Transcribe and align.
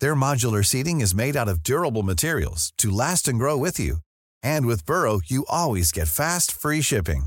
Their 0.00 0.14
modular 0.14 0.64
seating 0.64 1.00
is 1.02 1.14
made 1.14 1.36
out 1.36 1.48
of 1.48 1.62
durable 1.62 2.02
materials 2.02 2.72
to 2.78 2.90
last 2.90 3.28
and 3.28 3.38
grow 3.38 3.56
with 3.58 3.78
you. 3.78 3.98
And 4.42 4.66
with 4.66 4.86
Burrow, 4.86 5.20
you 5.26 5.44
always 5.48 5.92
get 5.92 6.08
fast, 6.08 6.50
free 6.50 6.80
shipping. 6.80 7.26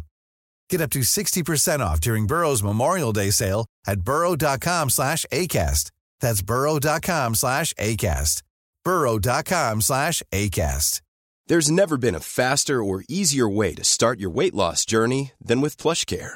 Get 0.69 0.81
up 0.81 0.89
to 0.91 1.01
60% 1.01 1.79
off 1.79 2.01
during 2.01 2.27
Burrow's 2.27 2.63
Memorial 2.63 3.13
Day 3.13 3.29
sale 3.29 3.67
at 3.85 4.01
burrow.com 4.01 4.89
slash 4.89 5.25
ACAST. 5.31 5.91
That's 6.19 6.41
burrow.com 6.41 7.35
slash 7.35 7.73
ACAST. 7.75 8.41
burrow.com 8.83 9.81
slash 9.81 10.23
ACAST. 10.31 11.01
There's 11.47 11.71
never 11.71 11.97
been 11.97 12.15
a 12.15 12.19
faster 12.19 12.83
or 12.83 13.05
easier 13.07 13.47
way 13.47 13.73
to 13.75 13.83
start 13.85 14.19
your 14.19 14.29
weight 14.29 14.53
loss 14.53 14.83
journey 14.85 15.31
than 15.39 15.61
with 15.61 15.77
PlushCare. 15.77 16.35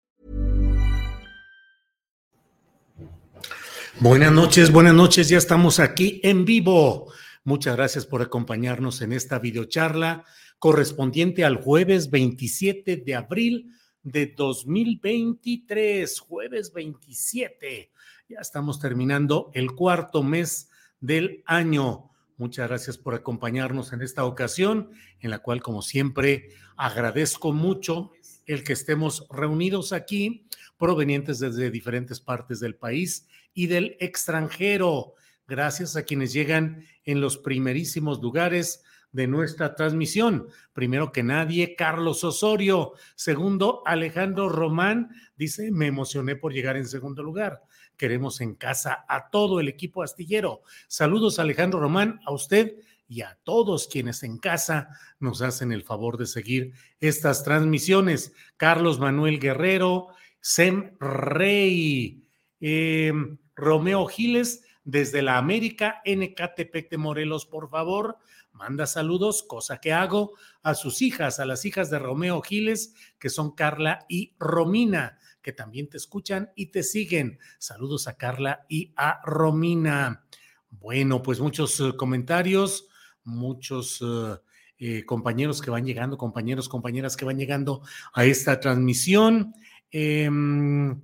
Buenas 3.99 4.31
noches, 4.31 4.71
buenas 4.71 4.95
noches, 4.95 5.27
ya 5.27 5.37
estamos 5.37 5.79
aquí 5.79 6.21
en 6.23 6.45
vivo. 6.45 7.11
Muchas 7.43 7.75
gracias 7.75 8.05
por 8.05 8.21
acompañarnos 8.21 9.01
en 9.01 9.11
esta 9.11 9.37
videocharla 9.37 10.23
correspondiente 10.59 11.43
al 11.43 11.57
jueves 11.61 12.09
27 12.09 12.97
de 12.97 13.15
abril 13.15 13.75
de 14.01 14.27
2023, 14.27 16.19
jueves 16.19 16.73
27. 16.73 17.91
Ya 18.29 18.39
estamos 18.39 18.79
terminando 18.79 19.51
el 19.53 19.73
cuarto 19.73 20.23
mes 20.23 20.69
del 21.01 21.43
año. 21.45 22.09
Muchas 22.37 22.69
gracias 22.69 22.97
por 22.97 23.13
acompañarnos 23.13 23.91
en 23.93 24.01
esta 24.01 24.23
ocasión, 24.25 24.89
en 25.19 25.29
la 25.29 25.39
cual, 25.39 25.61
como 25.61 25.81
siempre, 25.81 26.49
agradezco 26.77 27.51
mucho 27.51 28.13
el 28.47 28.63
que 28.63 28.73
estemos 28.73 29.27
reunidos 29.29 29.91
aquí, 29.93 30.47
provenientes 30.77 31.39
desde 31.39 31.69
diferentes 31.69 32.19
partes 32.19 32.59
del 32.59 32.75
país 32.75 33.27
y 33.53 33.67
del 33.67 33.97
extranjero. 33.99 35.15
Gracias 35.47 35.95
a 35.95 36.03
quienes 36.03 36.33
llegan 36.33 36.85
en 37.03 37.21
los 37.21 37.37
primerísimos 37.37 38.21
lugares 38.21 38.83
de 39.11 39.27
nuestra 39.27 39.75
transmisión. 39.75 40.47
Primero 40.73 41.11
que 41.11 41.23
nadie, 41.23 41.75
Carlos 41.75 42.23
Osorio. 42.23 42.93
Segundo, 43.15 43.83
Alejandro 43.85 44.49
Román. 44.49 45.09
Dice, 45.35 45.71
me 45.71 45.87
emocioné 45.87 46.35
por 46.35 46.53
llegar 46.53 46.77
en 46.77 46.87
segundo 46.87 47.23
lugar. 47.23 47.61
Queremos 47.97 48.41
en 48.41 48.55
casa 48.55 49.05
a 49.07 49.29
todo 49.29 49.59
el 49.59 49.67
equipo 49.67 50.03
astillero. 50.03 50.61
Saludos, 50.87 51.39
Alejandro 51.39 51.79
Román, 51.79 52.19
a 52.25 52.31
usted 52.31 52.75
y 53.07 53.21
a 53.21 53.37
todos 53.43 53.87
quienes 53.87 54.23
en 54.23 54.37
casa 54.37 54.89
nos 55.19 55.41
hacen 55.41 55.73
el 55.73 55.83
favor 55.83 56.17
de 56.17 56.25
seguir 56.25 56.73
estas 57.01 57.43
transmisiones. 57.43 58.31
Carlos 58.55 58.99
Manuel 58.99 59.39
Guerrero, 59.39 60.07
Sem 60.39 60.97
Rey, 60.97 62.20
em, 62.61 63.37
Romeo 63.55 64.07
Giles, 64.07 64.63
desde 64.83 65.21
la 65.21 65.37
América, 65.37 66.01
NKTP 66.05 66.89
de 66.89 66.97
Morelos, 66.97 67.45
por 67.45 67.69
favor 67.69 68.17
manda 68.53 68.85
saludos, 68.85 69.43
cosa 69.43 69.79
que 69.79 69.93
hago 69.93 70.33
a 70.61 70.75
sus 70.75 71.01
hijas, 71.01 71.39
a 71.39 71.45
las 71.45 71.65
hijas 71.65 71.89
de 71.89 71.99
Romeo 71.99 72.41
Giles, 72.41 72.93
que 73.17 73.29
son 73.29 73.55
Carla 73.55 74.05
y 74.07 74.35
Romina, 74.39 75.17
que 75.41 75.53
también 75.53 75.89
te 75.89 75.97
escuchan 75.97 76.51
y 76.55 76.67
te 76.67 76.83
siguen. 76.83 77.39
Saludos 77.57 78.07
a 78.07 78.17
Carla 78.17 78.65
y 78.69 78.93
a 78.95 79.21
Romina. 79.23 80.25
Bueno, 80.69 81.21
pues 81.21 81.39
muchos 81.39 81.79
eh, 81.79 81.93
comentarios, 81.97 82.87
muchos 83.23 83.99
eh, 84.01 84.37
eh, 84.77 85.05
compañeros 85.05 85.61
que 85.61 85.71
van 85.71 85.85
llegando, 85.85 86.17
compañeros, 86.17 86.69
compañeras 86.69 87.17
que 87.17 87.25
van 87.25 87.37
llegando 87.37 87.81
a 88.13 88.25
esta 88.25 88.59
transmisión. 88.59 89.53
Em, 89.89 91.01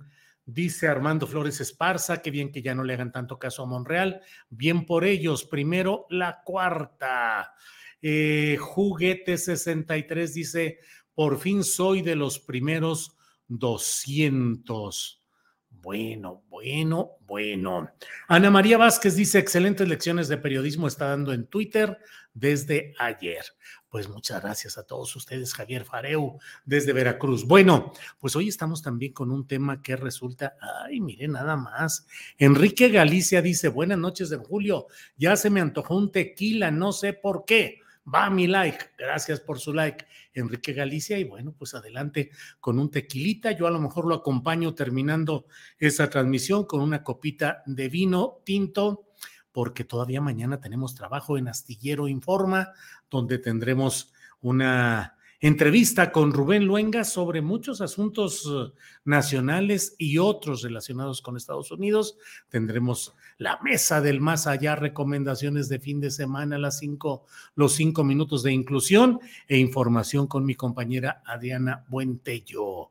Dice 0.50 0.88
Armando 0.88 1.26
Flores 1.26 1.60
Esparza, 1.60 2.22
qué 2.22 2.30
bien 2.30 2.50
que 2.50 2.62
ya 2.62 2.74
no 2.74 2.82
le 2.82 2.94
hagan 2.94 3.12
tanto 3.12 3.38
caso 3.38 3.62
a 3.62 3.66
Monreal. 3.66 4.22
Bien 4.48 4.86
por 4.86 5.04
ellos. 5.04 5.44
Primero, 5.44 6.06
la 6.08 6.40
cuarta. 6.42 7.52
Eh, 8.00 8.56
Juguete 8.58 9.36
63 9.36 10.32
dice, 10.32 10.78
por 11.14 11.38
fin 11.38 11.62
soy 11.62 12.00
de 12.00 12.16
los 12.16 12.38
primeros 12.38 13.14
200. 13.48 15.17
Bueno, 15.88 16.44
bueno, 16.50 17.12
bueno. 17.20 17.90
Ana 18.26 18.50
María 18.50 18.76
Vázquez 18.76 19.16
dice, 19.16 19.38
excelentes 19.38 19.88
lecciones 19.88 20.28
de 20.28 20.36
periodismo 20.36 20.86
está 20.86 21.08
dando 21.08 21.32
en 21.32 21.46
Twitter 21.46 21.96
desde 22.34 22.92
ayer. 22.98 23.42
Pues 23.88 24.06
muchas 24.06 24.42
gracias 24.42 24.76
a 24.76 24.82
todos 24.82 25.16
ustedes, 25.16 25.54
Javier 25.54 25.86
Fareu, 25.86 26.38
desde 26.66 26.92
Veracruz. 26.92 27.46
Bueno, 27.46 27.94
pues 28.18 28.36
hoy 28.36 28.48
estamos 28.48 28.82
también 28.82 29.14
con 29.14 29.30
un 29.30 29.46
tema 29.46 29.80
que 29.80 29.96
resulta, 29.96 30.58
ay, 30.60 31.00
mire 31.00 31.26
nada 31.26 31.56
más. 31.56 32.06
Enrique 32.36 32.90
Galicia 32.90 33.40
dice, 33.40 33.68
buenas 33.68 33.96
noches, 33.96 34.28
de 34.28 34.36
Julio, 34.36 34.88
ya 35.16 35.36
se 35.36 35.48
me 35.48 35.62
antojó 35.62 35.96
un 35.96 36.12
tequila, 36.12 36.70
no 36.70 36.92
sé 36.92 37.14
por 37.14 37.46
qué 37.46 37.80
va 38.12 38.30
mi 38.30 38.46
like. 38.46 38.92
Gracias 38.96 39.40
por 39.40 39.58
su 39.58 39.72
like, 39.72 40.06
Enrique 40.32 40.72
Galicia. 40.72 41.18
Y 41.18 41.24
bueno, 41.24 41.52
pues 41.56 41.74
adelante 41.74 42.30
con 42.60 42.78
un 42.78 42.90
tequilita. 42.90 43.52
Yo 43.52 43.66
a 43.66 43.70
lo 43.70 43.80
mejor 43.80 44.06
lo 44.06 44.14
acompaño 44.14 44.74
terminando 44.74 45.46
esa 45.78 46.08
transmisión 46.08 46.64
con 46.64 46.80
una 46.80 47.02
copita 47.02 47.62
de 47.66 47.88
vino 47.88 48.40
tinto, 48.44 49.08
porque 49.52 49.84
todavía 49.84 50.20
mañana 50.20 50.60
tenemos 50.60 50.94
trabajo 50.94 51.36
en 51.36 51.48
Astillero 51.48 52.08
Informa, 52.08 52.72
donde 53.10 53.38
tendremos 53.38 54.12
una 54.40 55.17
Entrevista 55.40 56.10
con 56.10 56.32
Rubén 56.32 56.64
Luenga 56.66 57.04
sobre 57.04 57.42
muchos 57.42 57.80
asuntos 57.80 58.44
eh, 58.44 58.72
nacionales 59.04 59.94
y 59.96 60.18
otros 60.18 60.62
relacionados 60.62 61.22
con 61.22 61.36
Estados 61.36 61.70
Unidos. 61.70 62.18
Tendremos 62.48 63.14
la 63.36 63.60
mesa 63.62 64.00
del 64.00 64.20
más 64.20 64.48
allá, 64.48 64.74
recomendaciones 64.74 65.68
de 65.68 65.78
fin 65.78 66.00
de 66.00 66.10
semana, 66.10 66.58
las 66.58 66.80
cinco, 66.80 67.24
los 67.54 67.74
cinco 67.74 68.02
minutos 68.02 68.42
de 68.42 68.52
inclusión 68.52 69.20
e 69.46 69.58
información 69.58 70.26
con 70.26 70.44
mi 70.44 70.56
compañera 70.56 71.22
Adriana 71.24 71.84
Buentello. 71.86 72.90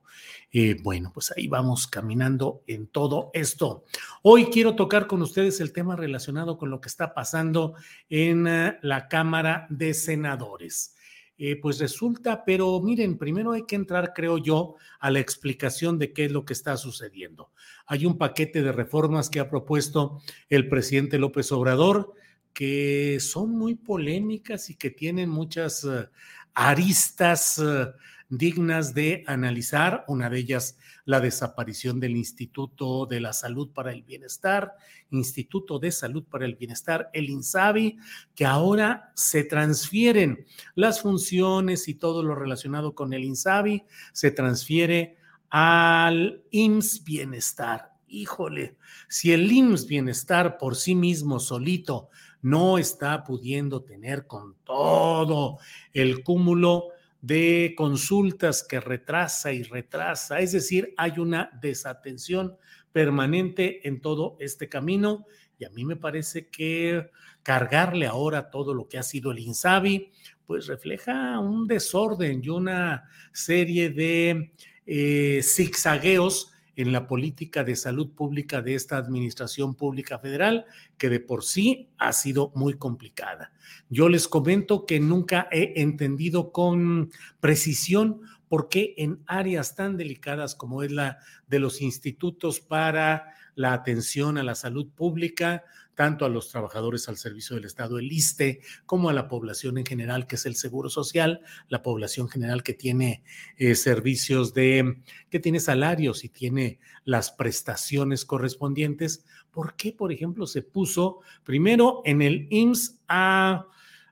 Eh, 0.50 0.78
bueno, 0.82 1.12
pues 1.14 1.34
ahí 1.36 1.50
vamos 1.50 1.86
caminando 1.86 2.64
en 2.66 2.88
todo 2.88 3.30
esto. 3.34 3.84
Hoy 4.22 4.46
quiero 4.46 4.74
tocar 4.76 5.06
con 5.08 5.22
ustedes 5.22 5.60
el 5.60 5.74
tema 5.74 5.98
relacionado 5.98 6.58
con 6.58 6.70
lo 6.70 6.80
que 6.80 6.88
está 6.88 7.14
pasando 7.14 7.74
en 8.10 8.48
eh, 8.48 8.78
la 8.84 9.10
Cámara 9.10 9.68
de 9.70 9.94
Senadores. 9.94 10.94
Eh, 11.40 11.56
pues 11.62 11.80
resulta, 11.80 12.44
pero 12.44 12.82
miren, 12.82 13.18
primero 13.18 13.52
hay 13.52 13.66
que 13.68 13.76
entrar, 13.76 14.14
creo 14.16 14.40
yo, 14.40 14.76
a 15.00 15.12
la 15.12 15.20
explicación 15.20 16.00
de 16.00 16.12
qué 16.12 16.26
es 16.26 16.32
lo 16.32 16.46
que 16.46 16.54
está 16.54 16.78
sucediendo. 16.78 17.52
Hay 17.86 18.08
un 18.08 18.18
paquete 18.18 18.64
de 18.64 18.72
reformas 18.72 19.30
que 19.30 19.40
ha 19.40 19.50
propuesto 19.50 20.20
el 20.50 20.68
presidente 20.68 21.20
López 21.20 21.52
Obrador 21.52 22.14
que 22.58 23.20
son 23.20 23.52
muy 23.52 23.76
polémicas 23.76 24.72
y 24.72 24.76
que 24.76 24.90
tienen 24.90 25.30
muchas 25.30 25.84
eh, 25.84 26.10
aristas 26.56 27.60
eh, 27.60 27.86
dignas 28.30 28.94
de 28.94 29.24
analizar. 29.28 30.04
Una 30.08 30.30
de 30.30 30.40
ellas, 30.40 30.78
la 31.06 31.20
desaparición 31.20 32.00
del 32.00 32.16
Instituto 32.16 33.06
de 33.06 33.20
la 33.20 33.34
Salud 33.34 33.72
para 33.72 33.92
el 33.92 34.04
Bienestar, 34.04 34.74
Instituto 35.10 35.80
de 35.80 35.92
Salud 35.92 36.24
para 36.24 36.46
el 36.46 36.56
Bienestar, 36.56 37.10
el 37.14 37.30
INSABI, 37.30 37.98
que 38.36 38.46
ahora 38.46 39.12
se 39.16 39.44
transfieren 39.44 40.46
las 40.76 41.02
funciones 41.02 41.88
y 41.88 41.96
todo 41.96 42.24
lo 42.24 42.36
relacionado 42.36 42.94
con 42.94 43.14
el 43.14 43.24
INSABI, 43.24 43.86
se 44.14 44.32
transfiere 44.32 45.18
al 45.50 46.44
IMSS 46.52 47.04
Bienestar. 47.04 47.94
Híjole, 48.10 48.78
si 49.10 49.34
el 49.34 49.52
IMSS 49.52 49.88
Bienestar 49.88 50.58
por 50.58 50.76
sí 50.76 50.96
mismo, 50.96 51.40
solito, 51.40 52.10
no 52.42 52.78
está 52.78 53.24
pudiendo 53.24 53.84
tener 53.84 54.28
con 54.28 54.56
todo 54.64 55.58
el 55.94 56.24
cúmulo 56.24 56.90
de 57.22 57.74
consultas 57.76 58.64
que 58.64 58.80
retrasa 58.80 59.52
y 59.52 59.64
retrasa, 59.64 60.40
es 60.40 60.52
decir, 60.52 60.94
hay 60.98 61.20
una 61.20 61.50
desatención 61.62 62.58
permanente 62.92 63.88
en 63.88 64.02
todo 64.02 64.38
este 64.40 64.70
camino. 64.70 65.26
Y 65.60 65.66
a 65.66 65.70
mí 65.70 65.86
me 65.86 65.96
parece 65.96 66.48
que 66.48 67.10
cargarle 67.44 68.06
ahora 68.06 68.50
todo 68.50 68.74
lo 68.74 68.88
que 68.88 68.98
ha 68.98 69.04
sido 69.04 69.32
el 69.32 69.40
INSABI, 69.40 70.12
pues 70.46 70.68
refleja 70.68 71.40
un 71.40 71.68
desorden 71.68 72.42
y 72.44 72.50
una 72.50 73.10
serie 73.32 73.90
de 73.90 74.52
eh, 74.86 75.42
zigzagueos 75.44 76.54
en 76.78 76.94
la 76.94 77.08
política 77.08 77.64
de 77.64 77.76
salud 77.76 78.12
pública 78.12 78.62
de 78.62 78.76
esta 78.76 78.98
administración 78.98 79.76
pública 79.76 80.20
federal, 80.20 80.66
que 80.98 81.10
de 81.10 81.20
por 81.20 81.44
sí 81.44 81.90
ha 81.98 82.14
sido 82.14 82.52
muy 82.56 82.76
complicada. 82.76 83.52
Yo 83.90 84.08
les 84.08 84.28
comento 84.28 84.86
que 84.86 85.00
nunca 85.00 85.50
he 85.52 85.82
entendido 85.82 86.52
con 86.52 87.12
precisión 87.40 88.22
por 88.48 88.70
qué 88.70 88.94
en 88.98 89.20
áreas 89.26 89.76
tan 89.76 89.98
delicadas 89.98 90.56
como 90.56 90.84
es 90.84 90.92
la 90.92 91.18
de 91.48 91.60
los 91.60 91.82
institutos 91.82 92.60
para 92.60 93.34
la 93.56 93.74
atención 93.74 94.38
a 94.38 94.44
la 94.44 94.54
salud 94.54 94.88
pública, 94.96 95.64
tanto 95.98 96.26
a 96.26 96.30
los 96.30 96.50
trabajadores 96.50 97.10
al 97.10 97.18
servicio 97.18 97.56
del 97.56 97.66
Estado, 97.66 97.98
el 97.98 98.12
ISTE, 98.12 98.62
como 98.86 99.10
a 99.10 99.14
la 99.14 99.28
población 99.28 99.80
en 99.80 99.86
general, 99.86 100.28
que 100.28 100.36
es 100.36 100.46
el 100.46 100.56
Seguro 100.56 100.92
Social, 100.92 101.42
la 101.70 101.82
población 101.82 102.30
general 102.30 102.62
que 102.62 102.76
tiene 102.76 103.24
eh, 103.58 103.74
servicios 103.74 104.54
de, 104.54 105.02
que 105.32 105.40
tiene 105.40 105.60
salarios 105.60 106.24
y 106.24 106.30
tiene 106.30 106.80
las 107.04 107.32
prestaciones 107.32 108.26
correspondientes. 108.26 109.26
¿Por 109.50 109.74
qué, 109.76 109.92
por 109.92 110.12
ejemplo, 110.12 110.46
se 110.46 110.62
puso 110.62 111.22
primero 111.44 112.04
en 112.06 112.22
el 112.22 112.46
IMSS 112.52 113.00
a 113.08 113.66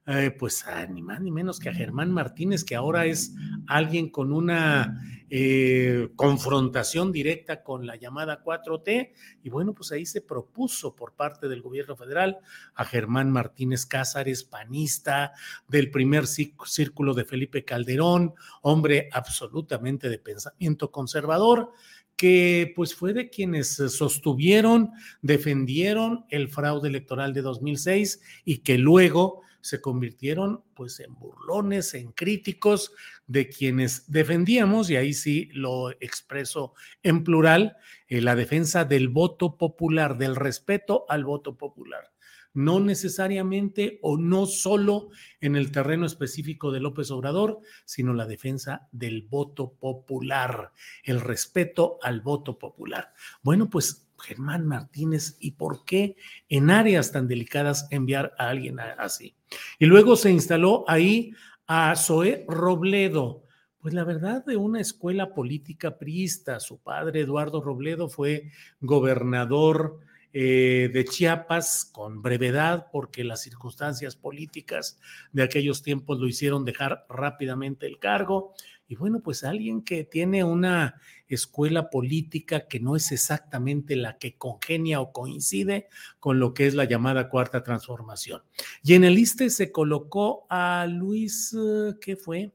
eh, 0.07 0.29
pues 0.37 0.63
ni 0.91 1.01
más 1.01 1.19
ni 1.19 1.31
menos 1.31 1.59
que 1.59 1.69
a 1.69 1.73
Germán 1.73 2.11
Martínez, 2.11 2.63
que 2.63 2.75
ahora 2.75 3.05
es 3.07 3.33
alguien 3.67 4.09
con 4.09 4.31
una 4.31 5.01
eh, 5.31 6.09
confrontación 6.15 7.11
directa 7.11 7.63
con 7.63 7.87
la 7.87 7.95
llamada 7.95 8.43
4T. 8.43 9.13
Y 9.41 9.49
bueno, 9.49 9.73
pues 9.73 9.91
ahí 9.91 10.05
se 10.05 10.21
propuso 10.21 10.95
por 10.95 11.13
parte 11.13 11.47
del 11.47 11.63
gobierno 11.63 11.95
federal 11.95 12.37
a 12.75 12.85
Germán 12.85 13.31
Martínez 13.31 13.87
Cázares, 13.87 14.43
panista 14.43 15.33
del 15.67 15.89
primer 15.89 16.27
círculo 16.27 17.15
de 17.15 17.25
Felipe 17.25 17.65
Calderón, 17.65 18.35
hombre 18.61 19.09
absolutamente 19.11 20.09
de 20.09 20.19
pensamiento 20.19 20.91
conservador 20.91 21.71
que 22.15 22.71
pues 22.75 22.95
fue 22.95 23.11
de 23.11 23.29
quienes 23.29 23.75
sostuvieron, 23.75 24.91
defendieron 25.21 26.25
el 26.29 26.47
fraude 26.47 26.87
electoral 26.87 27.33
de 27.33 27.41
2006 27.41 28.21
y 28.45 28.59
que 28.59 28.77
luego 28.77 29.41
se 29.65 29.81
convirtieron 29.81 30.63
pues 30.75 30.99
en 30.99 31.15
burlones, 31.15 31.95
en 31.95 32.11
críticos 32.11 32.91
de 33.25 33.49
quienes 33.49 34.11
defendíamos, 34.11 34.91
y 34.91 34.95
ahí 34.95 35.11
sí 35.13 35.49
lo 35.53 35.89
expreso 35.89 36.73
en 37.01 37.23
plural, 37.23 37.77
eh, 38.07 38.21
la 38.21 38.35
defensa 38.35 38.85
del 38.85 39.09
voto 39.09 39.57
popular, 39.57 40.19
del 40.19 40.35
respeto 40.35 41.05
al 41.09 41.25
voto 41.25 41.57
popular 41.57 42.11
no 42.53 42.79
necesariamente 42.79 43.99
o 44.01 44.17
no 44.17 44.45
solo 44.45 45.09
en 45.41 45.57
el 45.57 45.73
terreno 45.73 46.05
específico 46.05 46.71
de 46.71 46.79
López 46.79 47.11
Obrador, 47.11 47.59
sino 47.83 48.13
la 48.13 48.25
defensa 48.25 48.87
del 48.93 49.23
voto 49.23 49.73
popular, 49.73 50.71
el 51.03 51.19
respeto 51.19 51.99
al 52.01 52.21
voto 52.21 52.57
popular. 52.57 53.11
Bueno, 53.43 53.69
pues 53.69 54.04
Germán 54.25 54.65
Martínez 54.65 55.37
y 55.39 55.51
por 55.51 55.85
qué 55.85 56.15
en 56.49 56.69
áreas 56.69 57.11
tan 57.11 57.27
delicadas 57.27 57.87
enviar 57.91 58.33
a 58.37 58.49
alguien 58.49 58.79
así. 58.79 59.35
Y 59.79 59.85
luego 59.85 60.15
se 60.15 60.31
instaló 60.31 60.83
ahí 60.87 61.31
a 61.67 61.95
Zoé 61.95 62.45
Robledo, 62.47 63.43
pues 63.79 63.93
la 63.93 64.03
verdad 64.03 64.43
de 64.45 64.57
una 64.57 64.81
escuela 64.81 65.33
política 65.33 65.97
priista. 65.97 66.59
Su 66.59 66.79
padre, 66.79 67.21
Eduardo 67.21 67.61
Robledo, 67.61 68.09
fue 68.09 68.49
gobernador 68.81 69.99
eh, 70.37 70.89
de 70.91 71.05
Chiapas 71.05 71.89
con 71.93 72.21
brevedad 72.21 72.87
porque 72.91 73.23
las 73.23 73.41
circunstancias 73.41 74.17
políticas 74.17 74.99
de 75.31 75.43
aquellos 75.43 75.81
tiempos 75.81 76.19
lo 76.19 76.27
hicieron 76.27 76.65
dejar 76.65 77.05
rápidamente 77.07 77.85
el 77.85 77.99
cargo. 77.99 78.53
Y 78.87 78.95
bueno, 78.95 79.21
pues 79.21 79.43
alguien 79.43 79.81
que 79.81 80.03
tiene 80.03 80.43
una 80.43 81.01
escuela 81.27 81.89
política 81.89 82.67
que 82.67 82.79
no 82.79 82.95
es 82.95 83.11
exactamente 83.11 83.95
la 83.95 84.17
que 84.17 84.37
congenia 84.37 85.01
o 85.01 85.11
coincide 85.11 85.87
con 86.19 86.39
lo 86.39 86.53
que 86.53 86.67
es 86.67 86.75
la 86.75 86.85
llamada 86.85 87.29
cuarta 87.29 87.63
transformación. 87.63 88.43
Y 88.83 88.93
en 88.93 89.03
el 89.03 89.17
ISTE 89.17 89.49
se 89.49 89.71
colocó 89.71 90.45
a 90.49 90.85
Luis, 90.87 91.55
eh, 91.57 91.93
¿qué 91.99 92.15
fue? 92.15 92.51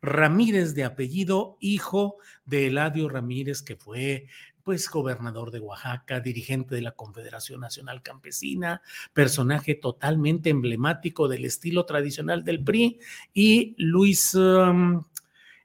Ramírez 0.00 0.74
de 0.74 0.84
apellido, 0.84 1.56
hijo 1.60 2.16
de 2.44 2.66
Eladio 2.66 3.08
Ramírez, 3.08 3.62
que 3.62 3.76
fue 3.76 4.26
pues 4.62 4.88
gobernador 4.88 5.50
de 5.50 5.60
Oaxaca, 5.60 6.20
dirigente 6.20 6.74
de 6.74 6.82
la 6.82 6.92
Confederación 6.92 7.60
Nacional 7.60 8.02
Campesina, 8.02 8.80
personaje 9.12 9.74
totalmente 9.74 10.50
emblemático 10.50 11.28
del 11.28 11.44
estilo 11.44 11.84
tradicional 11.84 12.44
del 12.44 12.62
PRI, 12.62 13.00
y 13.34 13.74
Luis, 13.78 14.34
um, 14.34 15.02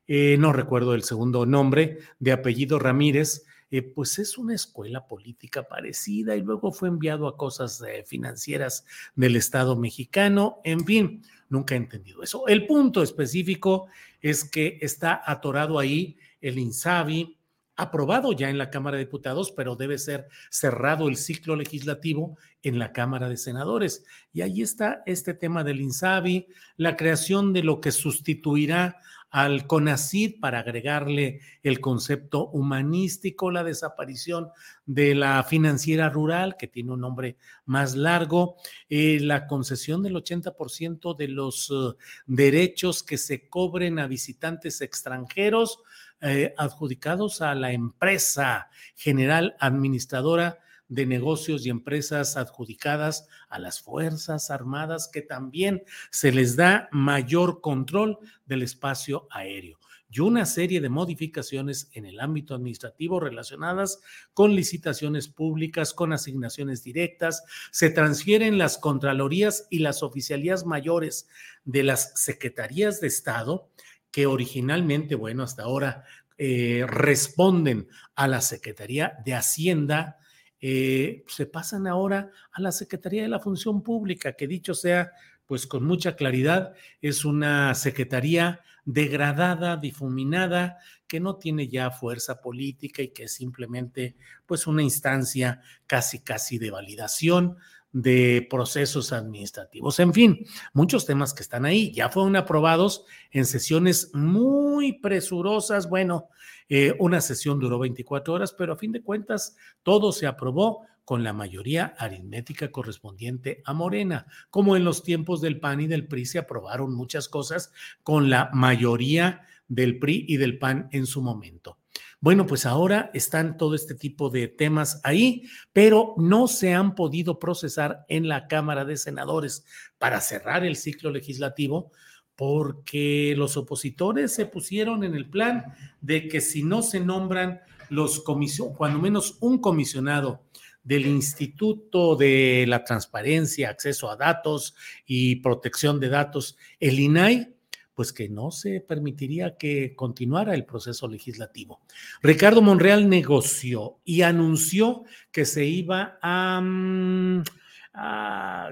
eh, 0.07 0.38
no 0.39 0.54
recuerdo 0.54 0.94
el 0.94 1.04
segundo 1.04 1.45
nombre, 1.45 2.00
de 2.19 2.31
apellido 2.31 2.80
Ramírez, 2.80 3.45
eh, 3.69 3.81
pues 3.81 4.18
es 4.19 4.38
una 4.38 4.56
escuela 4.56 5.07
política 5.07 5.68
parecida 5.68 6.38
y 6.38 6.42
luego 6.42 6.71
fue 6.71 6.88
enviado 6.88 7.27
a 7.27 7.36
cosas 7.36 7.83
eh, 7.86 8.06
financieras 8.07 8.86
del 9.15 9.36
Estado 9.36 9.75
mexicano, 9.75 10.62
en 10.63 10.86
fin, 10.86 11.24
nunca 11.50 11.75
he 11.75 11.77
entendido 11.77 12.24
eso. 12.24 12.48
El 12.48 12.65
punto 12.65 13.04
específico 13.04 13.88
es 14.21 14.50
que 14.50 14.77
está 14.81 15.21
atorado 15.25 15.80
ahí 15.80 16.18
el 16.39 16.57
INSABI, 16.57 17.38
aprobado 17.75 18.31
ya 18.31 18.50
en 18.50 18.57
la 18.57 18.69
Cámara 18.69 18.98
de 18.98 19.04
Diputados, 19.04 19.51
pero 19.51 19.75
debe 19.75 19.98
ser 19.98 20.30
cerrado 20.50 21.09
el 21.09 21.18
ciclo 21.18 21.56
legislativo 21.56 22.38
en 22.63 22.80
la 22.80 22.94
Cámara 22.94 23.27
de 23.30 23.38
Senadores. 23.38 24.06
Y 24.33 24.42
ahí 24.42 24.62
está 24.62 25.04
este 25.06 25.33
tema 25.33 25.63
del 25.63 25.81
INSABI, 25.81 26.48
la 26.77 26.95
creación 26.95 27.51
de 27.51 27.63
lo 27.63 27.81
que 27.81 27.92
sustituirá 27.92 28.98
al 29.29 29.68
CONACID 29.68 30.39
para 30.39 30.59
agregarle 30.59 31.41
el 31.63 31.79
concepto 31.81 32.47
humanístico, 32.50 33.51
la 33.51 33.63
desaparición 33.63 34.50
de 34.85 35.15
la 35.15 35.44
financiera 35.44 36.09
rural, 36.09 36.56
que 36.57 36.68
tiene 36.68 36.94
un 36.94 37.01
nombre 37.01 37.38
más 37.65 37.95
largo, 37.95 38.57
eh, 38.89 39.19
la 39.21 39.47
concesión 39.47 40.01
del 40.01 40.15
80% 40.15 41.15
de 41.15 41.27
los 41.27 41.69
eh, 41.71 41.97
derechos 42.25 43.03
que 43.03 43.18
se 43.18 43.50
cobren 43.50 44.00
a 44.00 44.07
visitantes 44.07 44.81
extranjeros 44.81 45.80
eh, 46.21 46.53
adjudicados 46.57 47.41
a 47.41 47.53
la 47.53 47.71
empresa 47.73 48.69
general 48.95 49.56
administradora 49.59 50.59
de 50.87 51.06
negocios 51.06 51.65
y 51.65 51.69
empresas 51.69 52.37
adjudicadas 52.37 53.27
a 53.49 53.59
las 53.59 53.81
Fuerzas 53.81 54.49
Armadas, 54.49 55.09
que 55.11 55.21
también 55.21 55.83
se 56.11 56.31
les 56.31 56.56
da 56.56 56.87
mayor 56.91 57.61
control 57.61 58.17
del 58.45 58.63
espacio 58.63 59.27
aéreo 59.31 59.79
y 60.09 60.21
una 60.21 60.45
serie 60.45 60.79
de 60.79 60.89
modificaciones 60.89 61.89
en 61.94 62.06
el 62.06 62.19
ámbito 62.19 62.56
administrativo 62.56 63.19
relacionadas 63.19 63.99
con 64.33 64.56
licitaciones 64.56 65.27
públicas, 65.27 65.94
con 65.94 66.13
asignaciones 66.13 66.83
directas. 66.83 67.44
Se 67.71 67.89
transfieren 67.89 68.57
las 68.57 68.77
contralorías 68.77 69.67
y 69.69 69.79
las 69.79 70.03
oficialías 70.03 70.65
mayores 70.65 71.27
de 71.65 71.83
las 71.83 72.13
secretarías 72.15 73.01
de 73.01 73.07
Estado 73.07 73.69
que 74.11 74.25
originalmente, 74.25 75.15
bueno, 75.15 75.44
hasta 75.44 75.63
ahora 75.63 76.06
eh, 76.37 76.85
responden 76.87 77.87
a 78.15 78.27
la 78.27 78.41
Secretaría 78.41 79.17
de 79.25 79.33
Hacienda, 79.33 80.17
eh, 80.61 81.23
se 81.28 81.45
pasan 81.45 81.87
ahora 81.87 82.31
a 82.52 82.61
la 82.61 82.71
Secretaría 82.71 83.23
de 83.23 83.28
la 83.28 83.40
Función 83.40 83.83
Pública, 83.83 84.33
que 84.33 84.47
dicho 84.47 84.73
sea, 84.73 85.11
pues 85.45 85.66
con 85.68 85.85
mucha 85.85 86.16
claridad, 86.16 86.73
es 87.02 87.26
una 87.26 87.73
secretaría 87.73 88.61
degradada, 88.85 89.78
difuminada, 89.78 90.78
que 91.07 91.19
no 91.19 91.37
tiene 91.37 91.68
ya 91.68 91.92
fuerza 91.92 92.42
política 92.42 93.02
y 93.02 93.09
que 93.09 93.23
es 93.23 93.33
simplemente 93.33 94.18
pues 94.45 94.68
una 94.68 94.83
instancia 94.83 95.61
casi 95.85 96.19
casi 96.19 96.57
de 96.57 96.71
validación 96.71 97.57
de 98.01 98.45
procesos 98.47 99.11
administrativos. 99.11 99.99
En 99.99 100.13
fin, 100.13 100.45
muchos 100.73 101.07
temas 101.07 101.33
que 101.33 101.42
están 101.42 101.66
ahí 101.66 101.92
ya 101.92 102.09
fueron 102.09 102.35
aprobados 102.35 103.06
en 103.31 103.45
sesiones 103.45 104.11
muy 104.13 104.94
presurosas. 104.99 105.89
Bueno, 105.89 106.30
eh, 106.69 106.95
una 106.99 107.21
sesión 107.21 107.59
duró 107.59 107.80
24 107.80 108.35
horas, 108.35 108.54
pero 108.54 108.73
a 108.73 108.77
fin 108.77 108.92
de 108.92 109.01
cuentas 109.01 109.56
todo 109.81 110.11
se 110.11 110.27
aprobó 110.27 110.85
con 111.06 111.23
la 111.23 111.33
mayoría 111.33 111.95
aritmética 111.97 112.71
correspondiente 112.71 113.63
a 113.66 113.73
Morena, 113.73 114.27
como 114.51 114.75
en 114.75 114.83
los 114.83 115.04
tiempos 115.04 115.42
del 115.42 115.59
PAN 115.59 115.81
y 115.81 115.87
del 115.87 116.07
PRI 116.07 116.25
se 116.27 116.39
aprobaron 116.39 116.94
muchas 116.94 117.27
cosas 117.27 117.71
con 118.04 118.30
la 118.30 118.51
mayoría 118.54 119.42
del 119.68 119.97
PRI 119.97 120.25
y 120.27 120.37
del 120.37 120.59
PAN 120.59 120.87
en 120.92 121.07
su 121.07 121.23
momento. 121.23 121.80
Bueno, 122.19 122.47
pues 122.47 122.66
ahora 122.66 123.12
están 123.14 123.57
todo 123.57 123.76
este 123.76 123.94
tipo 123.94 124.31
de 124.31 124.47
temas 124.47 125.00
ahí, 125.04 125.44
pero 125.71 126.16
no 126.18 126.47
se 126.47 126.74
han 126.74 126.95
podido 126.95 127.38
procesar 127.38 128.06
en 128.09 128.28
la 128.28 128.47
Cámara 128.47 128.86
de 128.86 128.97
Senadores 128.97 129.66
para 130.00 130.19
cerrar 130.19 130.66
el 130.66 130.76
ciclo 130.76 131.12
legislativo 131.12 131.92
porque 132.36 133.33
los 133.38 133.57
opositores 133.57 134.33
se 134.33 134.45
pusieron 134.45 135.04
en 135.04 135.16
el 135.16 135.30
plan 135.30 135.74
de 136.02 136.28
que 136.28 136.42
si 136.42 136.64
no 136.64 136.81
se 136.83 137.00
nombran 137.00 137.62
los 137.90 138.21
comisionados, 138.21 138.78
cuando 138.78 139.00
menos 139.00 139.38
un 139.40 139.59
comisionado 139.59 140.44
del 140.83 141.06
Instituto 141.06 142.16
de 142.16 142.66
la 142.68 142.83
Transparencia, 142.83 143.69
Acceso 143.69 144.09
a 144.09 144.16
Datos 144.16 144.76
y 145.06 145.38
Protección 145.38 146.00
de 146.00 146.09
Datos, 146.09 146.57
el 146.80 147.00
INAI, 147.00 147.56
pues 147.97 148.13
que 148.13 148.30
no 148.30 148.51
se 148.51 148.80
permitiría 148.80 149.57
que 149.57 149.95
continuara 149.95 150.54
el 150.54 150.66
proceso 150.66 151.07
legislativo. 151.07 151.81
Ricardo 152.21 152.61
Monreal 152.61 153.09
negoció 153.09 153.97
y 154.06 154.21
anunció 154.21 155.04
que 155.31 155.45
se 155.45 155.66
iba 155.66 156.19
a... 156.21 156.61
Mm, 156.61 157.42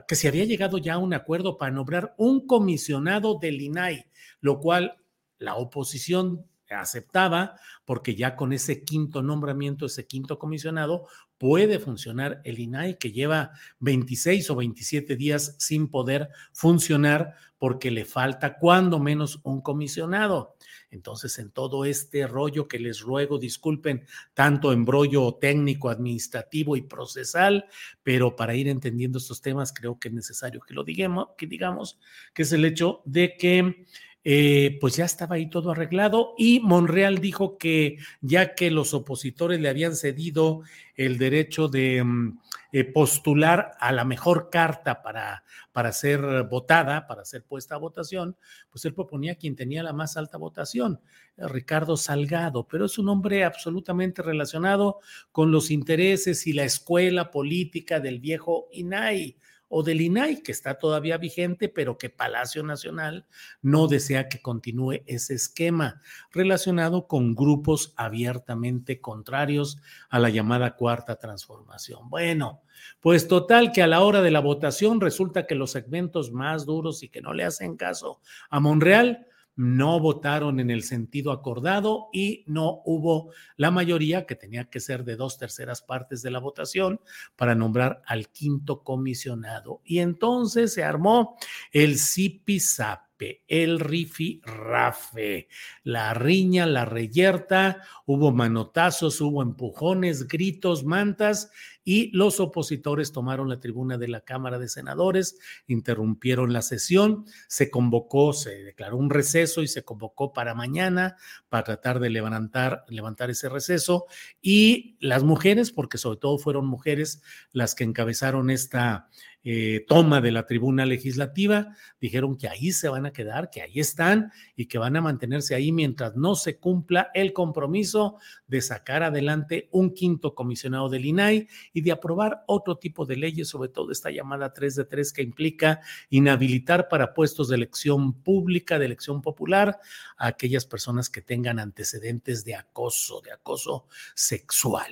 que 0.07 0.15
se 0.15 0.27
había 0.27 0.45
llegado 0.45 0.77
ya 0.77 0.93
a 0.93 0.97
un 0.99 1.15
acuerdo 1.15 1.57
para 1.57 1.71
nombrar 1.71 2.13
un 2.19 2.45
comisionado 2.45 3.39
del 3.41 3.59
INAI, 3.59 4.05
lo 4.41 4.59
cual 4.59 4.95
la 5.39 5.55
oposición 5.55 6.45
aceptaba 6.73 7.55
porque 7.85 8.15
ya 8.15 8.35
con 8.35 8.53
ese 8.53 8.83
quinto 8.83 9.21
nombramiento, 9.21 9.85
ese 9.85 10.07
quinto 10.07 10.39
comisionado, 10.39 11.07
puede 11.37 11.79
funcionar 11.79 12.41
el 12.43 12.59
INAI 12.59 12.97
que 12.97 13.11
lleva 13.11 13.51
26 13.79 14.49
o 14.49 14.55
27 14.55 15.15
días 15.15 15.55
sin 15.59 15.89
poder 15.89 16.29
funcionar 16.53 17.35
porque 17.57 17.91
le 17.91 18.05
falta 18.05 18.57
cuando 18.57 18.99
menos 18.99 19.39
un 19.43 19.61
comisionado. 19.61 20.55
Entonces, 20.91 21.39
en 21.39 21.51
todo 21.51 21.83
este 21.85 22.27
rollo 22.27 22.67
que 22.67 22.79
les 22.79 23.01
ruego, 23.01 23.37
disculpen, 23.37 24.05
tanto 24.33 24.71
embrollo 24.71 25.33
técnico, 25.33 25.89
administrativo 25.89 26.77
y 26.77 26.83
procesal, 26.83 27.65
pero 28.03 28.35
para 28.35 28.55
ir 28.55 28.67
entendiendo 28.67 29.17
estos 29.17 29.41
temas 29.41 29.73
creo 29.73 29.99
que 29.99 30.07
es 30.07 30.13
necesario 30.13 30.61
que 30.61 30.73
lo 30.73 30.83
digamos, 30.83 31.29
que 31.37 31.47
digamos, 31.47 31.99
que 32.33 32.43
es 32.43 32.51
el 32.51 32.65
hecho 32.65 33.01
de 33.05 33.35
que 33.35 33.85
eh, 34.27 34.79
pues 34.81 34.95
ya 34.95 35.05
estaba 35.05 35.35
ahí 35.35 35.51
todo 35.51 35.69
arreglado 35.69 36.33
y 36.35 36.59
Monreal 36.59 37.19
dijo 37.19 37.59
que 37.59 37.99
ya 38.21 38.55
que 38.55 38.71
los 38.71 38.95
opositores 38.95 39.61
le 39.61 39.69
habían 39.69 39.95
cedido 39.95 40.63
el 40.95 41.19
derecho 41.19 41.67
de 41.67 42.03
mm, 42.03 42.39
eh, 42.71 42.85
postular 42.85 43.73
a 43.79 43.91
la 43.91 44.03
mejor 44.03 44.49
carta 44.49 45.03
para, 45.03 45.43
para 45.71 45.91
ser 45.91 46.43
votada, 46.49 47.05
para 47.05 47.23
ser 47.23 47.43
puesta 47.43 47.75
a 47.75 47.77
votación, 47.77 48.35
pues 48.71 48.83
él 48.85 48.95
proponía 48.95 49.35
quien 49.35 49.55
tenía 49.55 49.83
la 49.83 49.93
más 49.93 50.17
alta 50.17 50.39
votación, 50.39 50.99
Ricardo 51.37 51.95
Salgado, 51.95 52.67
pero 52.67 52.85
es 52.85 52.97
un 52.97 53.09
hombre 53.09 53.43
absolutamente 53.43 54.23
relacionado 54.23 55.01
con 55.31 55.51
los 55.51 55.69
intereses 55.69 56.47
y 56.47 56.53
la 56.53 56.63
escuela 56.63 57.29
política 57.29 57.99
del 57.99 58.19
viejo 58.19 58.69
INAI 58.71 59.37
o 59.67 59.83
del 59.83 60.01
INAI, 60.01 60.41
que 60.41 60.51
está 60.51 60.77
todavía 60.77 61.17
vigente, 61.17 61.69
pero 61.69 61.97
que 61.97 62.09
Palacio 62.09 62.63
Nacional 62.63 63.25
no 63.61 63.87
desea 63.87 64.29
que 64.29 64.41
continúe 64.41 65.03
ese 65.05 65.33
esquema 65.33 66.01
relacionado 66.31 67.07
con 67.07 67.35
grupos 67.35 67.93
abiertamente 67.97 69.01
contrarios 69.01 69.77
a 70.09 70.19
la 70.19 70.29
llamada 70.29 70.75
cuarta 70.75 71.17
transformación. 71.17 72.09
Bueno, 72.09 72.61
pues 72.99 73.27
total 73.27 73.71
que 73.71 73.81
a 73.81 73.87
la 73.87 74.01
hora 74.01 74.21
de 74.21 74.31
la 74.31 74.39
votación 74.39 75.01
resulta 75.01 75.47
que 75.47 75.55
los 75.55 75.71
segmentos 75.71 76.31
más 76.31 76.65
duros 76.65 77.03
y 77.03 77.09
que 77.09 77.21
no 77.21 77.33
le 77.33 77.43
hacen 77.43 77.77
caso 77.77 78.21
a 78.49 78.59
Monreal, 78.59 79.27
no 79.55 79.99
votaron 79.99 80.59
en 80.59 80.69
el 80.69 80.83
sentido 80.83 81.31
acordado 81.31 82.09
y 82.11 82.43
no 82.47 82.81
hubo 82.85 83.31
la 83.55 83.71
mayoría, 83.71 84.25
que 84.25 84.35
tenía 84.35 84.65
que 84.65 84.79
ser 84.79 85.03
de 85.03 85.15
dos 85.15 85.37
terceras 85.37 85.81
partes 85.81 86.21
de 86.21 86.31
la 86.31 86.39
votación, 86.39 86.99
para 87.35 87.55
nombrar 87.55 88.01
al 88.05 88.29
quinto 88.29 88.83
comisionado. 88.83 89.81
Y 89.85 89.99
entonces 89.99 90.73
se 90.73 90.83
armó 90.83 91.37
el 91.71 91.97
CIPISAP 91.97 93.05
el 93.47 93.79
rifi 93.79 94.41
rafe, 94.43 95.47
la 95.83 96.13
riña, 96.13 96.65
la 96.65 96.85
reyerta, 96.85 97.81
hubo 98.05 98.31
manotazos, 98.31 99.21
hubo 99.21 99.41
empujones, 99.41 100.27
gritos, 100.27 100.83
mantas 100.83 101.49
y 101.85 102.09
los 102.17 102.39
opositores 102.39 103.11
tomaron 103.13 103.47
la 103.47 103.59
tribuna 103.59 103.97
de 103.97 104.07
la 104.07 104.21
Cámara 104.21 104.57
de 104.57 104.67
Senadores, 104.67 105.37
interrumpieron 105.67 106.51
la 106.51 106.63
sesión, 106.63 107.25
se 107.47 107.69
convocó, 107.69 108.33
se 108.33 108.63
declaró 108.63 108.97
un 108.97 109.11
receso 109.11 109.61
y 109.61 109.67
se 109.67 109.85
convocó 109.85 110.33
para 110.33 110.55
mañana 110.55 111.15
para 111.47 111.63
tratar 111.63 111.99
de 111.99 112.09
levantar, 112.09 112.83
levantar 112.89 113.29
ese 113.29 113.47
receso. 113.49 114.07
Y 114.41 114.97
las 114.99 115.23
mujeres, 115.23 115.71
porque 115.71 115.99
sobre 115.99 116.19
todo 116.19 116.39
fueron 116.39 116.65
mujeres 116.65 117.21
las 117.51 117.75
que 117.75 117.83
encabezaron 117.83 118.49
esta 118.49 119.07
eh, 119.47 119.85
toma 119.87 120.21
de 120.21 120.31
la 120.31 120.47
tribuna 120.47 120.87
legislativa, 120.87 121.75
dijeron 122.01 122.35
que 122.35 122.47
ahí 122.47 122.71
se 122.71 122.89
van 122.89 123.05
a 123.05 123.13
quedar, 123.13 123.51
que 123.51 123.61
ahí 123.61 123.79
están 123.79 124.31
y 124.55 124.65
que 124.65 124.79
van 124.79 124.95
a 124.95 125.01
mantenerse 125.01 125.53
ahí 125.53 125.71
mientras 125.71 126.15
no 126.15 126.33
se 126.33 126.57
cumpla 126.57 127.11
el 127.13 127.31
compromiso 127.31 128.17
de 128.47 128.61
sacar 128.61 129.03
adelante 129.03 129.69
un 129.71 129.93
quinto 129.93 130.33
comisionado 130.33 130.89
del 130.89 131.05
INAI 131.05 131.47
y 131.73 131.81
de 131.81 131.91
aprobar 131.91 132.43
otro 132.47 132.77
tipo 132.79 133.05
de 133.05 133.17
leyes, 133.17 133.47
sobre 133.47 133.69
todo 133.69 133.91
esta 133.91 134.09
llamada 134.09 134.51
3 134.51 134.77
de 134.77 134.85
3 134.85 135.13
que 135.13 135.21
implica 135.21 135.79
inhabilitar 136.09 136.87
para 136.87 137.13
puestos 137.13 137.47
de 137.47 137.55
elección 137.57 138.13
pública, 138.23 138.79
de 138.79 138.87
elección 138.87 139.21
popular, 139.21 139.79
a 140.17 140.25
aquellas 140.25 140.65
personas 140.65 141.07
que 141.07 141.21
tengan 141.21 141.59
antecedentes 141.59 142.43
de 142.45 142.55
acoso, 142.55 143.21
de 143.21 143.31
acoso 143.31 143.85
sexual. 144.15 144.91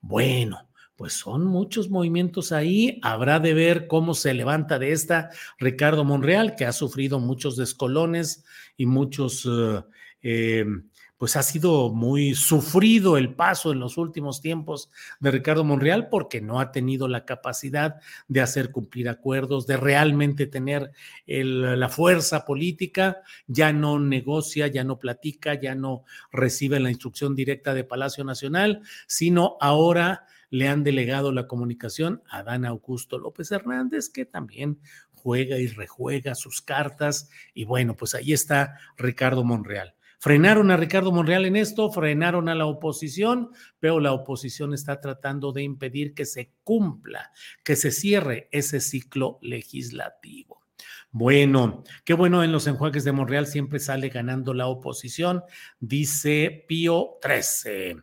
Bueno, 0.00 0.70
pues 0.96 1.14
son 1.14 1.44
muchos 1.44 1.90
movimientos 1.90 2.52
ahí. 2.52 2.98
Habrá 3.02 3.40
de 3.40 3.54
ver 3.54 3.86
cómo 3.86 4.14
se 4.14 4.34
levanta 4.34 4.78
de 4.78 4.92
esta 4.92 5.30
Ricardo 5.58 6.04
Monreal, 6.04 6.54
que 6.56 6.66
ha 6.66 6.72
sufrido 6.72 7.18
muchos 7.18 7.56
descolones 7.56 8.44
y 8.76 8.86
muchos, 8.86 9.44
eh, 9.46 9.82
eh, 10.22 10.64
pues 11.16 11.36
ha 11.36 11.42
sido 11.42 11.92
muy 11.92 12.34
sufrido 12.34 13.16
el 13.16 13.34
paso 13.34 13.72
en 13.72 13.80
los 13.80 13.96
últimos 13.96 14.40
tiempos 14.40 14.90
de 15.20 15.30
Ricardo 15.30 15.64
Monreal 15.64 16.08
porque 16.08 16.40
no 16.40 16.60
ha 16.60 16.70
tenido 16.70 17.08
la 17.08 17.24
capacidad 17.24 17.96
de 18.28 18.40
hacer 18.40 18.70
cumplir 18.70 19.08
acuerdos, 19.08 19.66
de 19.66 19.76
realmente 19.76 20.46
tener 20.46 20.92
la 21.26 21.88
fuerza 21.88 22.44
política, 22.44 23.22
ya 23.46 23.72
no 23.72 23.98
negocia, 23.98 24.66
ya 24.66 24.84
no 24.84 24.98
platica, 24.98 25.54
ya 25.54 25.74
no 25.74 26.04
recibe 26.30 26.78
la 26.78 26.90
instrucción 26.90 27.34
directa 27.34 27.74
de 27.74 27.84
Palacio 27.84 28.22
Nacional, 28.22 28.82
sino 29.06 29.56
ahora 29.60 30.26
le 30.50 30.68
han 30.68 30.84
delegado 30.84 31.32
la 31.32 31.46
comunicación 31.46 32.22
a 32.28 32.42
Dan 32.42 32.64
Augusto 32.64 33.18
López 33.18 33.50
Hernández, 33.52 34.08
que 34.08 34.24
también 34.24 34.78
juega 35.12 35.58
y 35.58 35.68
rejuega 35.68 36.34
sus 36.34 36.60
cartas. 36.60 37.30
Y 37.54 37.64
bueno, 37.64 37.96
pues 37.96 38.14
ahí 38.14 38.32
está 38.32 38.78
Ricardo 38.96 39.44
Monreal. 39.44 39.94
Frenaron 40.18 40.70
a 40.70 40.78
Ricardo 40.78 41.12
Monreal 41.12 41.44
en 41.44 41.56
esto, 41.56 41.90
frenaron 41.90 42.48
a 42.48 42.54
la 42.54 42.64
oposición, 42.64 43.50
pero 43.78 44.00
la 44.00 44.12
oposición 44.12 44.72
está 44.72 44.98
tratando 44.98 45.52
de 45.52 45.62
impedir 45.62 46.14
que 46.14 46.24
se 46.24 46.52
cumpla, 46.62 47.30
que 47.62 47.76
se 47.76 47.90
cierre 47.90 48.48
ese 48.50 48.80
ciclo 48.80 49.38
legislativo. 49.42 50.62
Bueno, 51.10 51.84
qué 52.04 52.14
bueno, 52.14 52.42
en 52.42 52.52
los 52.52 52.66
enjuagues 52.66 53.04
de 53.04 53.12
Monreal 53.12 53.46
siempre 53.46 53.78
sale 53.78 54.08
ganando 54.08 54.52
la 54.52 54.66
oposición, 54.66 55.42
dice 55.78 56.64
Pío 56.66 57.18
13. 57.20 57.96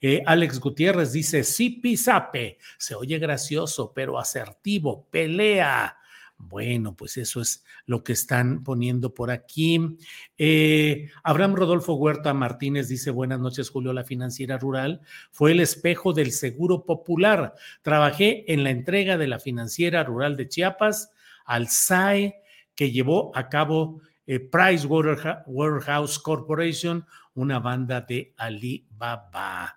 Eh, 0.00 0.22
Alex 0.26 0.60
Gutiérrez 0.60 1.12
dice, 1.12 1.44
sí, 1.44 1.70
pisape, 1.70 2.58
se 2.78 2.94
oye 2.94 3.18
gracioso, 3.18 3.92
pero 3.94 4.18
asertivo, 4.18 5.06
pelea. 5.10 5.96
Bueno, 6.38 6.94
pues 6.94 7.16
eso 7.16 7.40
es 7.40 7.64
lo 7.86 8.04
que 8.04 8.12
están 8.12 8.62
poniendo 8.62 9.14
por 9.14 9.30
aquí. 9.30 9.96
Eh, 10.36 11.10
Abraham 11.22 11.54
Rodolfo 11.54 11.94
Huerta 11.94 12.34
Martínez 12.34 12.88
dice, 12.88 13.10
buenas 13.10 13.40
noches, 13.40 13.70
Julio, 13.70 13.92
la 13.94 14.04
financiera 14.04 14.58
rural 14.58 15.00
fue 15.30 15.52
el 15.52 15.60
espejo 15.60 16.12
del 16.12 16.32
seguro 16.32 16.84
popular. 16.84 17.54
Trabajé 17.82 18.52
en 18.52 18.64
la 18.64 18.70
entrega 18.70 19.16
de 19.16 19.28
la 19.28 19.38
financiera 19.38 20.04
rural 20.04 20.36
de 20.36 20.48
Chiapas 20.48 21.10
al 21.46 21.68
SAE 21.68 22.34
que 22.74 22.90
llevó 22.90 23.32
a 23.34 23.48
cabo 23.48 24.02
eh, 24.26 24.40
Price 24.40 24.86
Waterhouse 24.86 26.18
Corporation, 26.18 27.06
una 27.34 27.58
banda 27.58 28.00
de 28.00 28.34
Alibaba. 28.36 29.76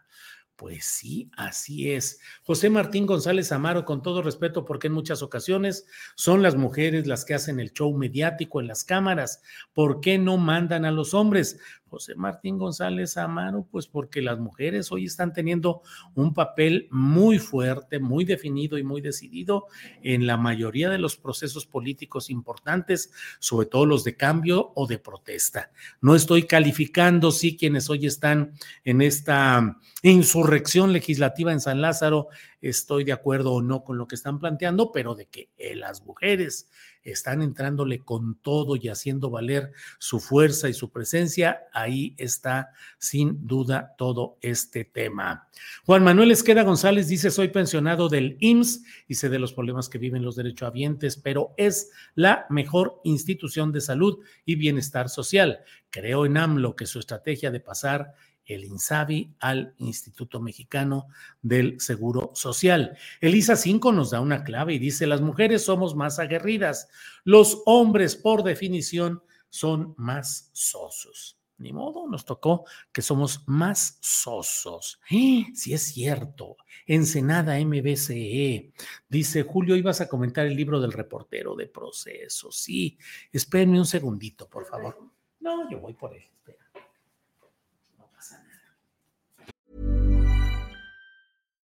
Pues 0.59 0.83
sí, 0.83 1.31
así 1.37 1.93
es. 1.93 2.19
José 2.43 2.69
Martín 2.69 3.05
González 3.05 3.49
Amaro, 3.53 3.85
con 3.85 4.01
todo 4.01 4.21
respeto, 4.21 4.65
porque 4.65 4.87
en 4.87 4.93
muchas 4.93 5.21
ocasiones 5.21 5.85
son 6.15 6.41
las 6.41 6.55
mujeres 6.55 7.07
las 7.07 7.23
que 7.23 7.33
hacen 7.33 7.61
el 7.61 7.71
show 7.71 7.97
mediático 7.97 8.59
en 8.59 8.67
las 8.67 8.83
cámaras. 8.83 9.41
¿Por 9.71 10.01
qué 10.01 10.17
no 10.17 10.35
mandan 10.35 10.83
a 10.83 10.91
los 10.91 11.13
hombres? 11.13 11.61
José 11.89 12.15
Martín 12.15 12.57
González 12.57 13.17
Amaro, 13.17 13.67
pues 13.69 13.87
porque 13.87 14.21
las 14.21 14.39
mujeres 14.39 14.91
hoy 14.91 15.05
están 15.05 15.33
teniendo 15.33 15.81
un 16.15 16.33
papel 16.33 16.87
muy 16.91 17.39
fuerte, 17.39 17.99
muy 17.99 18.25
definido 18.25 18.77
y 18.77 18.83
muy 18.83 19.01
decidido 19.01 19.65
en 20.01 20.27
la 20.27 20.37
mayoría 20.37 20.89
de 20.89 20.97
los 20.97 21.17
procesos 21.17 21.65
políticos 21.65 22.29
importantes, 22.29 23.11
sobre 23.39 23.67
todo 23.67 23.85
los 23.85 24.03
de 24.03 24.15
cambio 24.15 24.71
o 24.75 24.87
de 24.87 24.99
protesta. 24.99 25.71
No 26.01 26.15
estoy 26.15 26.43
calificando, 26.43 27.31
sí, 27.31 27.57
quienes 27.57 27.89
hoy 27.89 28.05
están 28.05 28.53
en 28.83 29.01
esta 29.01 29.77
insurrección 30.03 30.93
legislativa 30.93 31.51
en 31.51 31.59
San 31.59 31.81
Lázaro, 31.81 32.27
estoy 32.61 33.03
de 33.03 33.13
acuerdo 33.13 33.53
o 33.53 33.61
no 33.61 33.83
con 33.83 33.97
lo 33.97 34.07
que 34.07 34.15
están 34.15 34.39
planteando, 34.39 34.91
pero 34.91 35.15
de 35.15 35.25
que 35.27 35.49
eh, 35.57 35.75
las 35.75 36.05
mujeres 36.05 36.69
están 37.03 37.41
entrándole 37.41 37.99
con 37.99 38.35
todo 38.35 38.75
y 38.75 38.89
haciendo 38.89 39.29
valer 39.29 39.71
su 39.99 40.19
fuerza 40.19 40.69
y 40.69 40.73
su 40.73 40.91
presencia, 40.91 41.61
ahí 41.71 42.13
está 42.17 42.71
sin 42.97 43.47
duda 43.47 43.95
todo 43.97 44.37
este 44.41 44.85
tema. 44.85 45.47
Juan 45.85 46.03
Manuel 46.03 46.31
Esqueda 46.31 46.63
González 46.63 47.07
dice, 47.07 47.31
soy 47.31 47.49
pensionado 47.49 48.09
del 48.09 48.37
IMSS 48.39 48.83
y 49.07 49.15
sé 49.15 49.29
de 49.29 49.39
los 49.39 49.53
problemas 49.53 49.89
que 49.89 49.97
viven 49.97 50.23
los 50.23 50.35
derechohabientes, 50.35 51.17
pero 51.17 51.53
es 51.57 51.91
la 52.15 52.45
mejor 52.49 52.99
institución 53.03 53.71
de 53.71 53.81
salud 53.81 54.19
y 54.45 54.55
bienestar 54.55 55.09
social. 55.09 55.59
Creo 55.89 56.25
en 56.25 56.37
AMLO 56.37 56.75
que 56.75 56.85
su 56.85 56.99
estrategia 56.99 57.49
de 57.49 57.59
pasar 57.59 58.13
el 58.49 58.65
INSABI 58.65 59.35
al 59.39 59.73
Instituto 59.77 60.41
Mexicano 60.41 61.07
del 61.41 61.79
Seguro 61.79 62.31
Social. 62.33 62.97
Elisa 63.21 63.55
5 63.55 63.91
nos 63.91 64.09
da 64.11 64.19
una 64.19 64.43
clave 64.43 64.73
y 64.73 64.79
dice, 64.79 65.07
las 65.07 65.21
mujeres 65.21 65.63
somos 65.63 65.95
más 65.95 66.19
aguerridas, 66.19 66.89
los 67.23 67.61
hombres 67.65 68.15
por 68.15 68.43
definición 68.43 69.21
son 69.49 69.93
más 69.97 70.49
sosos. 70.53 71.37
Ni 71.59 71.73
modo, 71.73 72.07
nos 72.07 72.23
tocó 72.23 72.65
que 72.91 73.01
somos 73.01 73.43
más 73.45 73.97
sosos. 74.01 74.99
Sí, 75.07 75.73
es 75.73 75.83
cierto. 75.83 76.55
Ensenada 76.87 77.59
MBCE. 77.59 78.71
Dice 79.09 79.43
Julio, 79.43 79.75
ibas 79.75 79.99
a 79.99 80.07
comentar 80.07 80.47
el 80.47 80.55
libro 80.55 80.79
del 80.79 80.93
reportero 80.93 81.55
de 81.55 81.67
proceso. 81.67 82.49
Sí, 82.49 82.97
espérenme 83.33 83.77
un 83.77 83.85
segundito, 83.85 84.47
por 84.47 84.65
favor. 84.65 84.97
No, 85.41 85.69
yo 85.69 85.79
voy 85.79 85.93
por 85.93 86.15
él. 86.15 86.23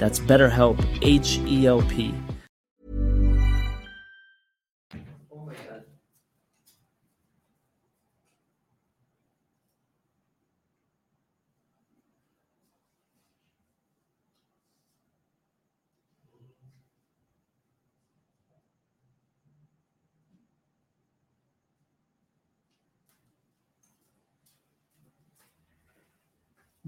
That's 0.00 0.18
BetterHelp, 0.18 0.80
H 1.02 1.40
E 1.44 1.66
L 1.66 1.82
P. 1.82 2.14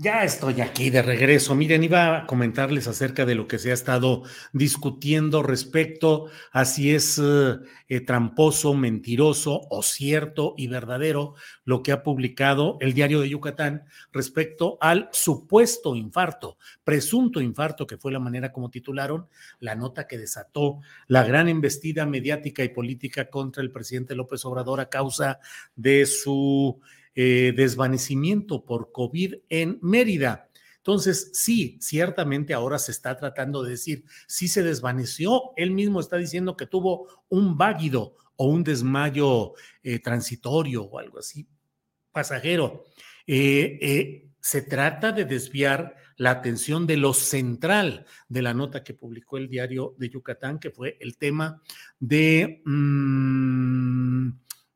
Ya 0.03 0.25
estoy 0.25 0.61
aquí 0.61 0.91
de 0.91 1.01
regreso. 1.01 1.55
Miren, 1.55 1.85
iba 1.85 2.17
a 2.17 2.27
comentarles 2.27 2.88
acerca 2.88 3.25
de 3.25 3.37
lo 3.37 3.47
que 3.47 3.61
se 3.61 3.71
ha 3.71 3.75
estado 3.75 4.25
discutiendo 4.53 5.45
respecto 5.45 6.27
a 6.51 6.65
si 6.65 6.93
es 6.93 7.21
eh, 7.23 8.01
tramposo, 8.01 8.75
mentiroso 8.75 9.61
o 9.71 9.85
cierto 9.85 10.55
y 10.57 10.67
verdadero 10.67 11.35
lo 11.65 11.85
que 11.85 11.93
ha 11.93 12.03
publicado 12.03 12.79
el 12.81 12.95
diario 12.95 13.21
de 13.21 13.29
Yucatán 13.29 13.85
respecto 14.12 14.77
al 14.81 15.09
supuesto 15.12 15.95
infarto, 15.95 16.59
presunto 16.83 17.41
infarto, 17.41 17.87
que 17.87 17.97
fue 17.97 18.11
la 18.11 18.19
manera 18.19 18.51
como 18.51 18.71
titularon 18.71 19.29
la 19.61 19.77
nota 19.77 20.09
que 20.09 20.19
desató 20.19 20.81
la 21.07 21.23
gran 21.23 21.49
embestida 21.49 22.07
mediática 22.07 22.65
y 22.65 22.71
política 22.71 23.31
contra 23.31 23.62
el 23.62 23.71
presidente 23.71 24.17
López 24.17 24.45
Obrador 24.47 24.81
a 24.81 24.88
causa 24.88 25.38
de 25.77 26.07
su 26.07 26.81
eh, 27.14 27.53
desvanecimiento 27.57 28.64
por 28.64 28.92
COVID 28.92 29.35
en 29.48 29.79
Mérida. 29.83 30.48
Entonces, 30.79 31.31
sí, 31.35 31.79
ciertamente 31.81 32.55
ahora 32.55 32.79
se 32.79 32.90
está 32.90 33.16
tratando 33.16 33.62
de 33.62 33.70
decir, 33.70 34.05
sí 34.27 34.48
se 34.48 34.62
desvaneció. 34.62 35.53
Él 35.57 35.70
mismo 35.70 36.01
está 36.01 36.16
diciendo 36.16 36.57
que 36.57 36.66
tuvo 36.66 37.25
un 37.29 37.57
váguido 37.57 38.16
o 38.37 38.46
un 38.46 38.64
desmayo 38.64 39.53
eh, 39.83 40.01
transitorio 40.01 40.83
o 40.85 40.98
algo 40.98 41.20
así, 41.20 41.46
pasajero. 42.11 42.85
Eh, 43.27 44.29
se 44.40 44.62
trata 44.62 45.12
de 45.12 45.25
desviar 45.25 45.94
la 46.16 46.33
atención 46.33 46.87
de 46.87 46.96
lo 46.96 47.14
central 47.14 48.07
de 48.29 48.42
la 48.42 48.55
nota 48.55 48.83
que 48.83 48.94
publicó 48.94 49.38
el 49.38 49.48
diario 49.48 49.94
de 49.98 50.09
Yucatán, 50.09 50.59
que 50.59 50.70
fue 50.70 50.96
el 51.01 51.16
tema 51.16 51.62
de... 52.01 52.62
Mm, 52.64 54.31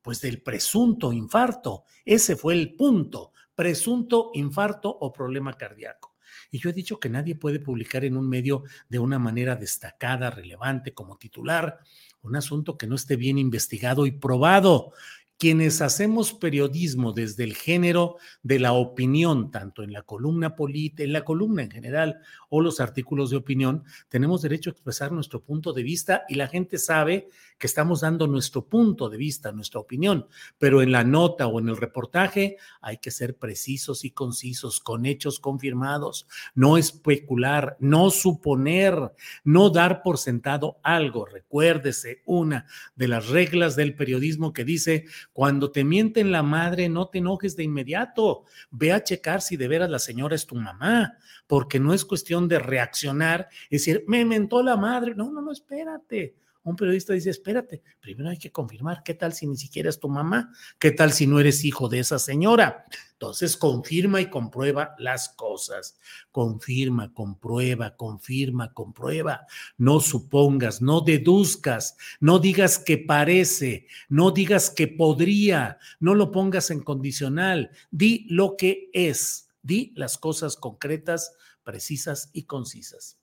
pues 0.07 0.21
del 0.21 0.41
presunto 0.41 1.13
infarto. 1.13 1.83
Ese 2.05 2.37
fue 2.37 2.55
el 2.55 2.77
punto, 2.77 3.33
presunto 3.57 4.31
infarto 4.35 4.89
o 4.89 5.13
problema 5.13 5.55
cardíaco. 5.55 6.15
Y 6.53 6.61
yo 6.61 6.71
he 6.71 6.73
dicho 6.73 7.01
que 7.01 7.09
nadie 7.09 7.35
puede 7.35 7.59
publicar 7.59 8.05
en 8.05 8.17
un 8.17 8.29
medio 8.29 8.63
de 8.89 9.01
una 9.01 9.19
manera 9.19 9.57
destacada, 9.57 10.31
relevante, 10.31 10.95
como 10.95 11.19
titular, 11.19 11.81
un 12.23 12.37
asunto 12.37 12.79
que 12.79 12.87
no 12.87 12.95
esté 12.95 13.17
bien 13.17 13.37
investigado 13.37 14.07
y 14.07 14.13
probado 14.13 14.93
quienes 15.39 15.83
hacemos 15.83 16.33
periodismo 16.33 17.13
desde 17.13 17.45
el 17.45 17.55
género 17.55 18.17
de 18.43 18.59
la 18.59 18.73
opinión, 18.73 19.51
tanto 19.51 19.83
en 19.83 19.93
la 19.93 20.03
columna 20.03 20.57
política, 20.57 21.03
en 21.03 21.13
la 21.13 21.25
columna 21.25 21.63
en 21.63 21.71
general 21.71 22.21
o 22.49 22.63
los 22.63 22.81
artículos 22.81 23.31
de 23.31 23.37
opinión, 23.37 23.85
tenemos 24.09 24.43
derecho 24.43 24.71
a 24.71 24.73
expresar 24.73 25.13
nuestro 25.13 25.43
punto 25.43 25.73
de 25.73 25.83
vista 25.83 26.25
y 26.29 26.37
la 26.37 26.49
gente 26.49 26.79
sabe 26.79 27.29
que 27.59 27.67
estamos 27.67 28.03
dando 28.03 28.27
nuestro 28.27 28.67
punto 28.67 29.09
de 29.09 29.17
vista, 29.17 29.53
nuestra 29.53 29.81
opinión, 29.81 30.27
pero 30.59 30.83
en 30.83 30.93
la 30.93 31.05
nota 31.05 31.47
o 31.47 31.59
en 31.59 31.69
el 31.69 31.77
reportaje 31.77 32.59
hay 32.81 32.99
que 32.99 33.11
ser 33.11 33.37
precisos 33.37 34.05
y 34.05 34.11
concisos, 34.11 34.81
con 34.81 35.07
hechos 35.07 35.41
confirmados, 35.41 36.27
no 36.55 36.77
especular, 36.77 37.77
no 37.81 38.11
suponer, 38.11 39.13
no 39.45 39.71
dar 39.71 40.03
por 40.03 40.19
sentado 40.19 40.79
algo. 40.83 41.25
Recuérdese 41.25 42.23
una 42.27 42.67
de 42.95 43.09
las 43.09 43.29
reglas 43.29 43.77
del 43.77 43.95
periodismo 43.95 44.53
que 44.53 44.65
dice, 44.65 45.07
cuando 45.33 45.71
te 45.71 45.85
mienten 45.85 46.33
la 46.33 46.43
madre, 46.43 46.89
no 46.89 47.09
te 47.09 47.19
enojes 47.19 47.57
de 47.57 47.65
inmediato, 47.65 48.45
ve 48.71 48.93
a 48.93 49.03
checar 49.03 49.41
si 49.41 49.57
de 49.57 49.69
veras 49.69 49.91
la 49.91 49.99
señora 49.99 50.35
es 50.35 50.47
tu 50.47 50.57
mamá, 50.57 51.15
porque 51.47 51.81
no 51.81 51.95
es 51.95 52.05
cuestión 52.05 52.49
de 52.49 52.59
reaccionar, 52.59 53.49
es 53.71 53.85
decir, 53.85 54.05
me 54.07 54.25
mentó 54.25 54.63
la 54.63 54.77
madre, 54.77 55.15
no, 55.15 55.31
no, 55.31 55.41
no, 55.41 55.53
espérate 55.53 56.35
un 56.67 56.75
periodista 56.77 57.13
dice, 57.13 57.31
espérate, 57.31 57.83
primero 58.01 58.29
hay 58.29 58.39
que 58.39 58.51
confirmar 58.51 59.03
qué 59.05 59.15
tal 59.15 59.33
si 59.33 59.47
ni 59.47 59.57
siquiera 59.57 59.89
es 59.89 60.01
tu 60.01 60.09
mamá, 60.09 60.53
qué 60.81 60.91
tal 60.91 61.13
si 61.13 61.29
no 61.29 61.39
eres 61.39 61.65
hijo 61.65 61.89
de 61.89 62.01
esa 62.01 62.19
señora. 62.19 62.85
Entonces, 63.13 63.57
confirma 63.57 64.21
y 64.21 64.29
comprueba 64.29 64.97
las 64.99 65.29
cosas. 65.29 65.97
Confirma, 66.33 67.15
comprueba, 67.15 67.97
confirma, 67.97 68.75
comprueba. 68.75 69.47
No 69.79 70.01
supongas, 70.01 70.83
no 70.83 71.03
deduzcas, 71.03 71.97
no 72.19 72.41
digas 72.41 72.81
que 72.81 72.99
parece, 72.99 73.87
no 74.09 74.33
digas 74.33 74.69
que 74.69 74.89
podría, 74.89 75.79
no 76.01 76.17
lo 76.17 76.33
pongas 76.33 76.71
en 76.71 76.83
condicional. 76.83 77.71
Di 77.93 78.27
lo 78.29 78.57
que 78.57 78.91
es, 78.93 79.51
di 79.63 79.93
las 79.95 80.19
cosas 80.19 80.57
concretas, 80.57 81.33
precisas 81.63 82.29
y 82.33 82.43
concisas. 82.43 83.19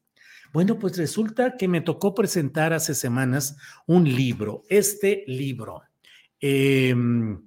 Bueno, 0.54 0.78
pues 0.78 0.96
resulta 0.98 1.58
que 1.58 1.68
me 1.68 1.82
tocó 1.82 2.14
presentar 2.14 2.74
hace 2.74 2.94
semanas 2.94 3.58
un 3.88 4.04
libro, 4.04 4.62
este 4.70 5.24
libro 5.26 5.82
em, 6.40 7.42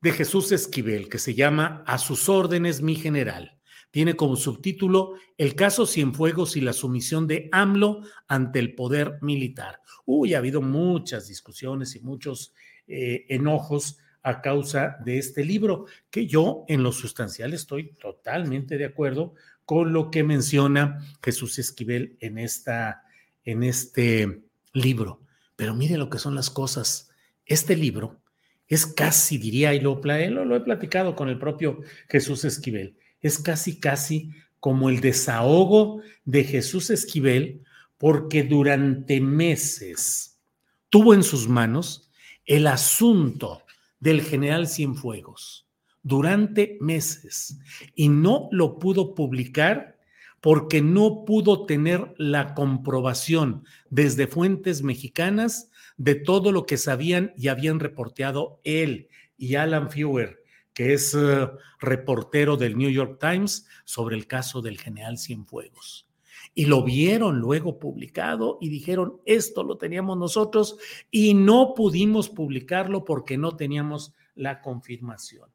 de 0.00 0.10
Jesús 0.10 0.50
Esquivel, 0.50 1.08
que 1.08 1.18
se 1.18 1.36
llama 1.36 1.84
A 1.86 1.98
sus 1.98 2.28
órdenes, 2.28 2.82
mi 2.82 2.96
general. 2.96 3.60
tiene 3.92 4.16
como 4.16 4.34
subtítulo 4.34 5.14
El 5.38 5.54
caso 5.54 5.86
Cienfuegos 5.86 6.56
y 6.56 6.60
la 6.60 6.72
sumisión 6.72 7.28
de 7.28 7.48
AMLO 7.52 8.02
ante 8.26 8.58
el 8.58 8.74
poder 8.74 9.18
militar. 9.20 9.80
Uy, 10.04 10.34
ha 10.34 10.38
habido 10.38 10.60
muchas 10.60 11.28
discusiones 11.28 11.94
y 11.94 12.00
muchos 12.00 12.54
eh, 12.88 13.24
enojos 13.28 13.98
a 14.22 14.42
causa 14.42 14.96
de 15.04 15.18
este 15.18 15.44
libro, 15.44 15.86
que 16.10 16.26
yo 16.26 16.64
en 16.66 16.82
lo 16.82 16.90
sustancial 16.90 17.54
estoy 17.54 17.94
totalmente 17.94 18.78
de 18.78 18.84
acuerdo 18.84 19.34
con 19.70 19.92
lo 19.92 20.10
que 20.10 20.24
menciona 20.24 20.98
Jesús 21.22 21.60
Esquivel 21.60 22.16
en, 22.18 22.38
esta, 22.38 23.04
en 23.44 23.62
este 23.62 24.42
libro. 24.72 25.20
Pero 25.54 25.76
mire 25.76 25.96
lo 25.96 26.10
que 26.10 26.18
son 26.18 26.34
las 26.34 26.50
cosas. 26.50 27.12
Este 27.46 27.76
libro 27.76 28.20
es 28.66 28.84
casi, 28.84 29.38
diría, 29.38 29.72
y 29.72 29.78
lo, 29.78 30.00
lo, 30.02 30.56
he 30.56 30.60
platicado 30.62 31.14
con 31.14 31.28
el 31.28 31.38
propio 31.38 31.82
Jesús 32.08 32.44
Esquivel, 32.44 32.96
es 33.20 33.38
casi, 33.38 33.78
casi 33.78 34.32
como 34.58 34.90
el 34.90 35.00
desahogo 35.00 36.02
de 36.24 36.42
Jesús 36.42 36.90
Esquivel, 36.90 37.62
porque 37.96 38.42
durante 38.42 39.20
meses 39.20 40.40
tuvo 40.88 41.14
en 41.14 41.22
sus 41.22 41.46
manos 41.46 42.10
el 42.44 42.66
asunto 42.66 43.62
del 44.00 44.22
general 44.22 44.66
Cienfuegos 44.66 45.69
durante 46.02 46.78
meses 46.80 47.58
y 47.94 48.08
no 48.08 48.48
lo 48.52 48.78
pudo 48.78 49.14
publicar 49.14 49.98
porque 50.40 50.80
no 50.80 51.24
pudo 51.26 51.66
tener 51.66 52.14
la 52.16 52.54
comprobación 52.54 53.64
desde 53.90 54.26
fuentes 54.26 54.82
mexicanas 54.82 55.70
de 55.96 56.14
todo 56.14 56.50
lo 56.50 56.64
que 56.64 56.78
sabían 56.78 57.34
y 57.36 57.48
habían 57.48 57.78
reporteado 57.78 58.60
él 58.64 59.08
y 59.36 59.56
Alan 59.56 59.90
Fewer, 59.90 60.42
que 60.72 60.94
es 60.94 61.14
eh, 61.14 61.48
reportero 61.78 62.56
del 62.56 62.78
New 62.78 62.90
York 62.90 63.18
Times 63.20 63.66
sobre 63.84 64.16
el 64.16 64.26
caso 64.26 64.62
del 64.62 64.78
general 64.78 65.18
Cienfuegos. 65.18 66.06
Y 66.54 66.66
lo 66.66 66.82
vieron 66.82 67.38
luego 67.38 67.78
publicado 67.78 68.58
y 68.60 68.70
dijeron, 68.70 69.20
esto 69.24 69.62
lo 69.62 69.76
teníamos 69.76 70.16
nosotros 70.16 70.78
y 71.10 71.34
no 71.34 71.74
pudimos 71.74 72.28
publicarlo 72.28 73.04
porque 73.04 73.36
no 73.36 73.56
teníamos 73.56 74.14
la 74.34 74.60
confirmación. 74.62 75.48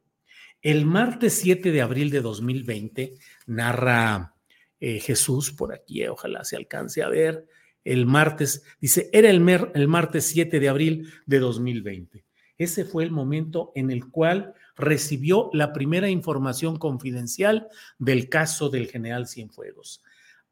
El 0.65 0.88
martes 0.88 1.34
7 1.41 1.71
de 1.71 1.84
abril 1.84 2.10
de 2.10 2.21
2020, 2.21 3.19
narra 3.45 4.34
eh, 4.80 4.99
Jesús 4.99 5.51
por 5.51 5.71
aquí, 5.71 6.04
ojalá 6.08 6.43
se 6.43 6.56
alcance 6.56 7.04
a 7.04 7.08
ver, 7.08 7.45
el 7.84 8.08
martes, 8.08 8.63
dice, 8.82 9.08
era 9.13 9.30
el, 9.30 9.47
el 9.75 9.88
martes 9.88 10.25
7 10.25 10.60
de 10.60 10.67
abril 10.67 11.13
de 11.28 11.38
2020. 11.38 12.25
Ese 12.58 12.84
fue 12.84 13.04
el 13.04 13.12
momento 13.12 13.73
en 13.75 13.91
el 13.91 14.10
cual 14.10 14.56
recibió 14.75 15.51
la 15.54 15.71
primera 15.71 16.10
información 16.10 16.78
confidencial 16.78 17.67
del 17.99 18.28
caso 18.28 18.69
del 18.69 18.88
general 18.88 19.28
Cienfuegos. 19.28 20.01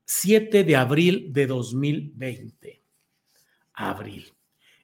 7 0.06 0.63
de 0.63 0.76
abril 0.76 1.34
de 1.34 1.47
2020. 1.47 2.84
Abril. 3.73 4.32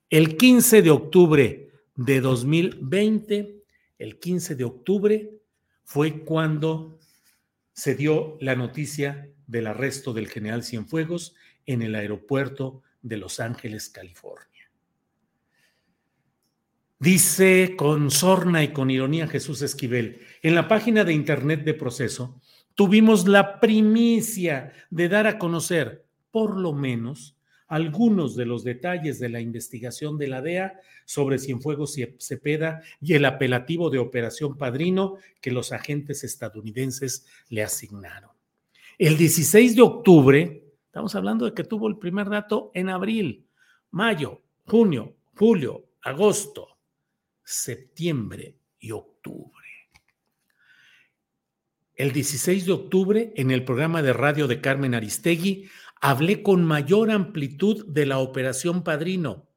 El 0.10 0.38
15 0.38 0.82
de 0.82 0.89
octubre 0.89 1.70
de 1.94 2.20
2020, 2.20 3.59
el 4.00 4.18
15 4.18 4.56
de 4.56 4.64
octubre, 4.64 5.30
fue 5.84 6.24
cuando 6.24 6.98
se 7.74 7.96
dio 7.96 8.38
la 8.42 8.56
noticia 8.56 9.30
del 9.48 9.68
arresto 9.68 10.14
del 10.14 10.28
general 10.28 10.64
Cienfuegos 10.64 11.36
en 11.66 11.82
el 11.82 11.96
aeropuerto 11.96 12.82
de 13.02 13.18
Los 13.18 13.40
Ángeles, 13.40 13.90
California. 13.90 14.48
Dice 17.00 17.76
con 17.78 18.12
sorna 18.12 18.62
y 18.64 18.74
con 18.74 18.92
ironía 18.92 19.28
Jesús 19.28 19.62
Esquivel, 19.62 20.20
en 20.42 20.56
la 20.56 20.68
página 20.68 21.06
de 21.06 21.14
internet 21.14 21.64
de 21.64 21.74
proceso, 21.74 22.42
tuvimos 22.76 23.28
la 23.28 23.60
primicia 23.60 24.74
de 24.90 25.08
dar 25.08 25.26
a 25.26 25.40
conocer, 25.40 26.06
por 26.30 26.58
lo 26.58 26.74
menos, 26.74 27.38
algunos 27.70 28.36
de 28.36 28.46
los 28.46 28.64
detalles 28.64 29.20
de 29.20 29.30
la 29.30 29.40
investigación 29.40 30.18
de 30.18 30.28
la 30.28 30.42
DEA 30.42 30.82
sobre 31.06 31.38
Cienfuegos 31.38 31.98
y 31.98 32.16
Cepeda 32.18 32.82
y 33.00 33.14
el 33.14 33.26
apelativo 33.26 33.90
de 33.90 34.00
Operación 34.00 34.58
Padrino 34.58 35.18
que 35.40 35.52
los 35.52 35.72
agentes 35.72 36.24
estadounidenses 36.24 37.28
le 37.48 37.64
asignaron. 37.64 38.32
El 38.98 39.18
16 39.18 39.76
de 39.76 39.82
octubre, 39.84 40.64
estamos 40.86 41.16
hablando 41.16 41.46
de 41.46 41.54
que 41.54 41.64
tuvo 41.64 41.88
el 41.88 41.98
primer 41.98 42.28
dato 42.28 42.72
en 42.74 42.90
abril, 42.90 43.46
mayo, 43.92 44.42
junio, 44.66 45.16
julio, 45.36 45.86
agosto, 46.02 46.80
septiembre 47.44 48.58
y 48.80 48.92
octubre. 48.92 49.54
El 51.96 52.14
16 52.14 52.66
de 52.66 52.72
octubre, 52.72 53.34
en 53.36 53.52
el 53.52 53.66
programa 53.66 54.02
de 54.02 54.14
radio 54.14 54.48
de 54.48 54.62
Carmen 54.62 54.96
Aristegui, 54.96 55.70
hablé 56.02 56.44
con 56.44 56.64
mayor 56.64 57.12
amplitud 57.12 57.86
de 57.88 58.06
la 58.06 58.20
Operación 58.20 58.84
Padrino. 58.84 59.50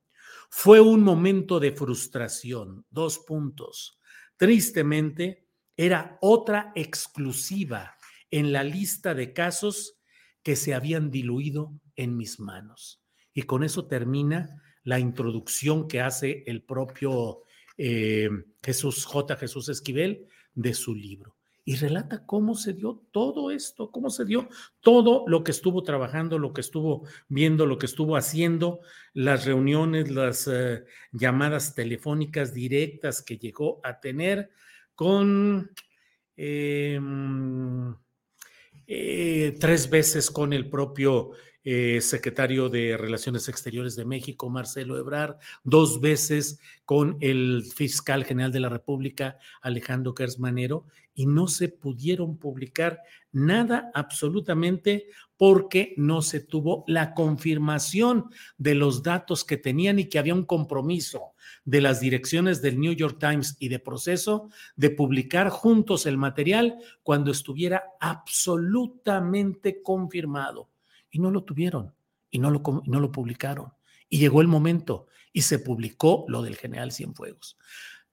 Fue 0.51 0.81
un 0.81 1.03
momento 1.03 1.61
de 1.61 1.73
frustración. 1.73 2.85
Dos 2.91 3.19
puntos. 3.19 4.01
Tristemente, 4.37 5.49
era 5.77 6.19
otra 6.21 6.73
exclusiva 6.75 7.97
en 8.31 8.53
la 8.53 8.65
lista 8.65 9.15
de 9.15 9.33
casos 9.33 9.99
que 10.43 10.57
se 10.57 10.75
habían 10.75 11.11
diluido 11.11 11.73
en 11.97 12.17
mis 12.17 12.41
manos. 12.41 13.03
Y 13.33 13.43
con 13.43 13.63
eso 13.63 13.87
termina 13.87 14.63
la 14.85 14.99
introducción 14.99 15.89
que 15.89 16.01
hace 16.01 16.43
el 16.47 16.63
propio 16.63 17.43
eh, 17.79 18.29
Jesús 18.63 19.05
J. 19.07 19.37
Jesús 19.37 19.69
Esquivel 19.69 20.27
de 20.55 20.75
su 20.75 20.95
libro 20.95 21.37
y 21.65 21.77
relata 21.77 22.27
cómo 22.27 22.55
se 22.55 22.73
dio 22.73 23.03
todo 23.13 23.51
esto, 23.51 23.91
cómo 23.91 24.11
se 24.11 24.25
dio 24.25 24.49
todo 24.81 25.25
lo 25.29 25.45
que 25.45 25.53
estuvo 25.53 25.83
trabajando, 25.83 26.39
lo 26.39 26.53
que 26.53 26.61
estuvo 26.61 27.07
viendo, 27.29 27.67
lo 27.67 27.79
que 27.79 27.87
estuvo 27.87 28.17
haciendo, 28.17 28.81
las 29.13 29.45
reuniones, 29.45 30.11
las 30.11 30.49
eh, 30.49 30.85
llamadas 31.13 31.75
telefónicas 31.75 32.53
directas 32.53 33.23
que 33.23 33.39
llegó 33.39 33.81
a 33.85 34.01
tener 34.01 34.51
con 34.95 35.71
em, 36.37 37.95
eh, 38.87 39.57
tres 39.61 39.89
veces 39.89 40.31
con 40.31 40.53
el 40.53 40.69
propio 40.69 41.33
eh, 41.65 42.01
secretario 42.01 42.69
de 42.69 42.97
Relaciones 42.97 43.49
Exteriores 43.49 43.95
de 43.95 44.05
México, 44.05 44.51
Marcelo 44.51 44.99
Ebrard, 44.99 45.37
dos 45.63 46.01
veces 46.01 46.59
con 46.85 47.19
el 47.21 47.63
fiscal 47.73 48.25
general 48.25 48.51
de 48.51 48.59
la 48.59 48.69
República, 48.69 49.39
Alejandro 49.61 50.13
Kersmanero, 50.13 50.87
y 51.15 51.27
no 51.27 51.49
se 51.49 51.69
pudieron 51.69 52.39
publicar 52.39 53.01
nada 53.33 53.91
absolutamente 53.95 55.09
porque 55.37 55.95
no 55.97 56.23
se 56.23 56.41
tuvo 56.41 56.85
la 56.87 57.15
confirmación 57.15 58.31
de 58.59 58.75
los 58.75 59.03
datos 59.03 59.45
que 59.45 59.57
tenían 59.57 59.99
y 59.99 60.09
que 60.09 60.19
había 60.19 60.35
un 60.35 60.45
compromiso 60.45 61.35
de 61.65 61.81
las 61.81 62.01
direcciones 62.01 62.63
del 62.63 62.79
New 62.79 62.93
York 62.93 63.19
Times 63.19 63.57
y 63.59 63.69
de 63.69 63.79
proceso 63.79 64.51
de 64.77 64.91
publicar 64.91 65.49
juntos 65.49 66.07
el 66.07 66.17
material 66.17 66.77
cuando 67.03 67.31
estuviera 67.31 67.83
absolutamente 68.01 69.83
confirmado 69.83 70.71
y 71.11 71.19
no 71.19 71.31
lo 71.31 71.45
tuvieron 71.45 71.93
y 72.31 72.39
no 72.39 72.51
lo, 72.51 72.63
no 72.87 73.01
lo 73.01 73.13
publicaron. 73.13 73.73
Y 74.09 74.19
llegó 74.19 74.41
el 74.41 74.49
momento 74.49 75.07
y 75.33 75.43
se 75.43 75.59
publicó 75.59 76.25
lo 76.29 76.43
del 76.43 76.57
general 76.57 76.93
Cienfuegos. 76.93 77.57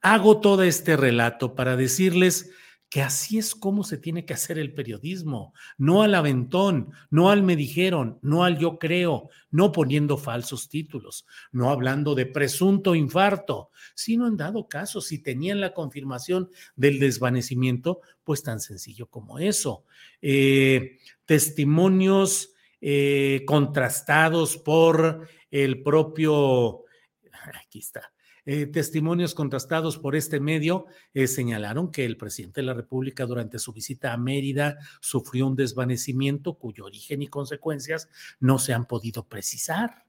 Hago 0.02 0.40
todo 0.40 0.64
este 0.64 0.96
relato 0.96 1.56
para 1.56 1.76
decirles 1.76 2.52
que 2.90 3.04
así 3.04 3.38
es 3.38 3.54
como 3.54 3.84
se 3.84 3.98
tiene 3.98 4.26
que 4.26 4.34
hacer 4.34 4.58
el 4.58 4.74
periodismo, 4.74 5.54
no 5.78 6.02
al 6.02 6.16
aventón, 6.16 6.92
no 7.12 7.30
al 7.30 7.44
me 7.44 7.56
dijeron, 7.56 8.18
no 8.24 8.44
al 8.44 8.58
yo 8.58 8.80
creo, 8.80 9.30
no 9.52 9.72
poniendo 9.72 10.18
falsos 10.18 10.70
títulos, 10.70 11.28
no 11.52 11.70
hablando 11.70 12.16
de 12.16 12.26
presunto 12.26 12.96
infarto, 12.96 13.70
sino 13.94 14.28
en 14.28 14.38
dado 14.38 14.68
caso, 14.68 15.02
si 15.02 15.20
tenían 15.20 15.62
la 15.62 15.74
confirmación 15.74 16.50
del 16.76 17.00
desvanecimiento, 17.00 18.02
pues 18.24 18.42
tan 18.42 18.60
sencillo 18.60 19.06
como 19.06 19.38
eso. 19.38 19.86
Eh, 20.22 20.98
testimonios 21.26 22.54
eh, 22.82 23.44
contrastados 23.46 24.58
por 24.58 25.28
el 25.52 25.84
propio, 25.84 26.86
aquí 27.66 27.80
está, 27.80 28.12
eh, 28.52 28.66
testimonios 28.66 29.36
contrastados 29.36 30.00
por 30.00 30.16
este 30.16 30.40
medio 30.40 30.88
eh, 31.14 31.28
señalaron 31.28 31.92
que 31.92 32.04
el 32.04 32.18
presidente 32.18 32.62
de 32.62 32.66
la 32.66 32.74
República 32.74 33.28
durante 33.28 33.60
su 33.60 33.74
visita 33.74 34.12
a 34.12 34.18
Mérida 34.18 34.80
sufrió 35.02 35.46
un 35.46 35.56
desvanecimiento 35.56 36.56
cuyo 36.56 36.86
origen 36.86 37.22
y 37.22 37.28
consecuencias 37.28 38.10
no 38.40 38.58
se 38.58 38.74
han 38.74 38.88
podido 38.88 39.28
precisar. 39.28 40.04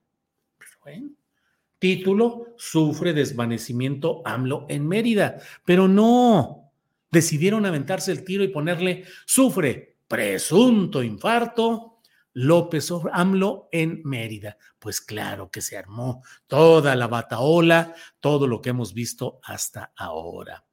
título, 1.79 2.55
sufre 2.57 3.13
desvanecimiento 3.13 4.23
AMLO 4.25 4.65
en 4.71 4.89
Mérida, 4.89 5.37
pero 5.67 5.87
no, 5.87 6.73
decidieron 7.11 7.67
aventarse 7.67 8.11
el 8.11 8.25
tiro 8.25 8.43
y 8.43 8.49
ponerle, 8.49 9.05
sufre 9.27 9.99
presunto 10.09 11.03
infarto 11.03 11.90
López 12.33 12.91
AMLO 13.13 13.69
en 13.73 14.03
Mérida. 14.05 14.57
Pues 14.79 15.01
claro 15.01 15.51
que 15.51 15.61
se 15.61 15.77
armó 15.77 16.23
toda 16.47 16.97
la 16.97 17.07
bataola, 17.07 17.95
todo 18.21 18.47
lo 18.47 18.61
que 18.61 18.71
hemos 18.71 18.95
visto 18.95 19.41
hasta 19.43 19.93
ahora. 19.97 20.65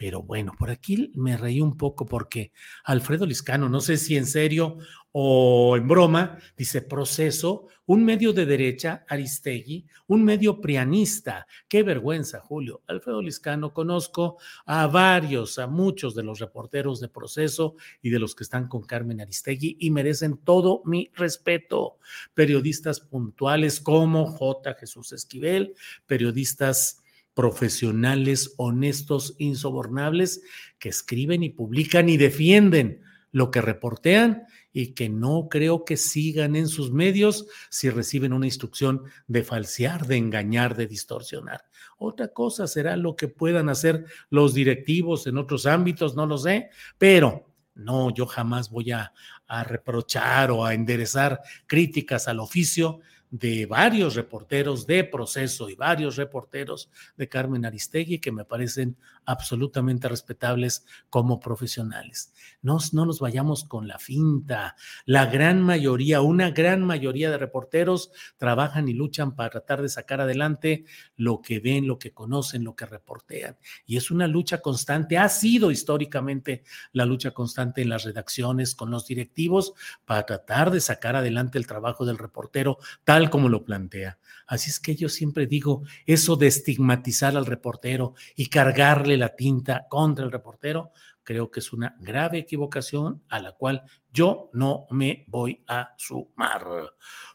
Pero 0.00 0.22
bueno, 0.22 0.54
por 0.58 0.70
aquí 0.70 1.12
me 1.14 1.36
reí 1.36 1.60
un 1.60 1.76
poco 1.76 2.06
porque 2.06 2.52
Alfredo 2.84 3.26
Liscano, 3.26 3.68
no 3.68 3.82
sé 3.82 3.98
si 3.98 4.16
en 4.16 4.26
serio 4.26 4.78
o 5.12 5.76
en 5.76 5.88
broma, 5.88 6.38
dice 6.56 6.82
proceso, 6.82 7.66
un 7.86 8.04
medio 8.04 8.32
de 8.32 8.46
derecha, 8.46 9.04
Aristegui, 9.08 9.84
un 10.06 10.22
medio 10.22 10.60
prianista. 10.60 11.46
Qué 11.66 11.82
vergüenza, 11.82 12.38
Julio. 12.38 12.82
Alfredo 12.86 13.20
Liscano, 13.20 13.74
conozco 13.74 14.38
a 14.66 14.86
varios, 14.86 15.58
a 15.58 15.66
muchos 15.66 16.14
de 16.14 16.22
los 16.22 16.38
reporteros 16.38 17.00
de 17.00 17.08
proceso 17.08 17.74
y 18.00 18.10
de 18.10 18.20
los 18.20 18.36
que 18.36 18.44
están 18.44 18.68
con 18.68 18.82
Carmen 18.82 19.20
Aristegui 19.20 19.76
y 19.80 19.90
merecen 19.90 20.36
todo 20.36 20.82
mi 20.84 21.10
respeto. 21.14 21.98
Periodistas 22.32 23.00
puntuales 23.00 23.80
como 23.80 24.26
J. 24.26 24.74
Jesús 24.74 25.12
Esquivel, 25.12 25.74
periodistas 26.06 27.02
profesionales, 27.34 28.54
honestos, 28.56 29.34
insobornables, 29.38 30.42
que 30.78 30.90
escriben 30.90 31.42
y 31.42 31.50
publican 31.50 32.08
y 32.08 32.16
defienden 32.16 33.02
lo 33.32 33.50
que 33.50 33.60
reportean 33.60 34.44
y 34.72 34.94
que 34.94 35.08
no 35.08 35.48
creo 35.48 35.84
que 35.84 35.96
sigan 35.96 36.56
en 36.56 36.68
sus 36.68 36.92
medios 36.92 37.46
si 37.68 37.90
reciben 37.90 38.32
una 38.32 38.46
instrucción 38.46 39.04
de 39.26 39.42
falsear, 39.42 40.06
de 40.06 40.16
engañar, 40.16 40.76
de 40.76 40.86
distorsionar. 40.86 41.64
Otra 41.98 42.28
cosa 42.28 42.66
será 42.66 42.96
lo 42.96 43.16
que 43.16 43.28
puedan 43.28 43.68
hacer 43.68 44.04
los 44.30 44.54
directivos 44.54 45.26
en 45.26 45.38
otros 45.38 45.66
ámbitos, 45.66 46.14
no 46.14 46.26
lo 46.26 46.38
sé, 46.38 46.70
pero 46.98 47.46
no, 47.74 48.12
yo 48.12 48.26
jamás 48.26 48.70
voy 48.70 48.90
a, 48.92 49.12
a 49.46 49.64
reprochar 49.64 50.50
o 50.50 50.64
a 50.64 50.74
enderezar 50.74 51.40
críticas 51.66 52.28
al 52.28 52.40
oficio 52.40 53.00
de 53.30 53.66
varios 53.66 54.16
reporteros 54.16 54.86
de 54.86 55.04
proceso 55.04 55.70
y 55.70 55.76
varios 55.76 56.16
reporteros 56.16 56.90
de 57.16 57.28
Carmen 57.28 57.64
Aristegui 57.64 58.18
que 58.18 58.32
me 58.32 58.44
parecen 58.44 58.96
absolutamente 59.24 60.08
respetables 60.08 60.84
como 61.08 61.38
profesionales. 61.38 62.32
No, 62.62 62.78
no 62.92 63.06
nos 63.06 63.20
vayamos 63.20 63.64
con 63.64 63.86
la 63.86 63.98
finta. 63.98 64.74
La 65.04 65.26
gran 65.26 65.62
mayoría, 65.62 66.20
una 66.20 66.50
gran 66.50 66.84
mayoría 66.84 67.30
de 67.30 67.38
reporteros 67.38 68.10
trabajan 68.36 68.88
y 68.88 68.94
luchan 68.94 69.36
para 69.36 69.50
tratar 69.50 69.82
de 69.82 69.88
sacar 69.88 70.20
adelante 70.20 70.84
lo 71.16 71.40
que 71.40 71.60
ven, 71.60 71.86
lo 71.86 71.98
que 71.98 72.12
conocen, 72.12 72.64
lo 72.64 72.74
que 72.74 72.86
reportean. 72.86 73.56
Y 73.86 73.96
es 73.96 74.10
una 74.10 74.26
lucha 74.26 74.60
constante, 74.60 75.18
ha 75.18 75.28
sido 75.28 75.70
históricamente 75.70 76.64
la 76.92 77.04
lucha 77.04 77.30
constante 77.30 77.82
en 77.82 77.88
las 77.88 78.04
redacciones 78.04 78.74
con 78.74 78.90
los 78.90 79.06
directivos 79.06 79.72
para 80.04 80.26
tratar 80.26 80.70
de 80.70 80.80
sacar 80.80 81.14
adelante 81.14 81.58
el 81.58 81.66
trabajo 81.66 82.04
del 82.04 82.18
reportero 82.18 82.78
tal 83.04 83.19
como 83.28 83.48
lo 83.48 83.64
plantea. 83.64 84.18
Así 84.46 84.70
es 84.70 84.80
que 84.80 84.94
yo 84.94 85.08
siempre 85.08 85.46
digo, 85.46 85.82
eso 86.06 86.36
de 86.36 86.46
estigmatizar 86.46 87.36
al 87.36 87.44
reportero 87.44 88.14
y 88.34 88.46
cargarle 88.46 89.16
la 89.16 89.36
tinta 89.36 89.86
contra 89.88 90.24
el 90.24 90.32
reportero, 90.32 90.92
creo 91.22 91.50
que 91.50 91.60
es 91.60 91.72
una 91.72 91.96
grave 92.00 92.38
equivocación 92.38 93.22
a 93.28 93.40
la 93.40 93.52
cual 93.52 93.82
yo 94.12 94.50
no 94.52 94.86
me 94.90 95.24
voy 95.28 95.62
a 95.68 95.94
sumar. 95.96 96.64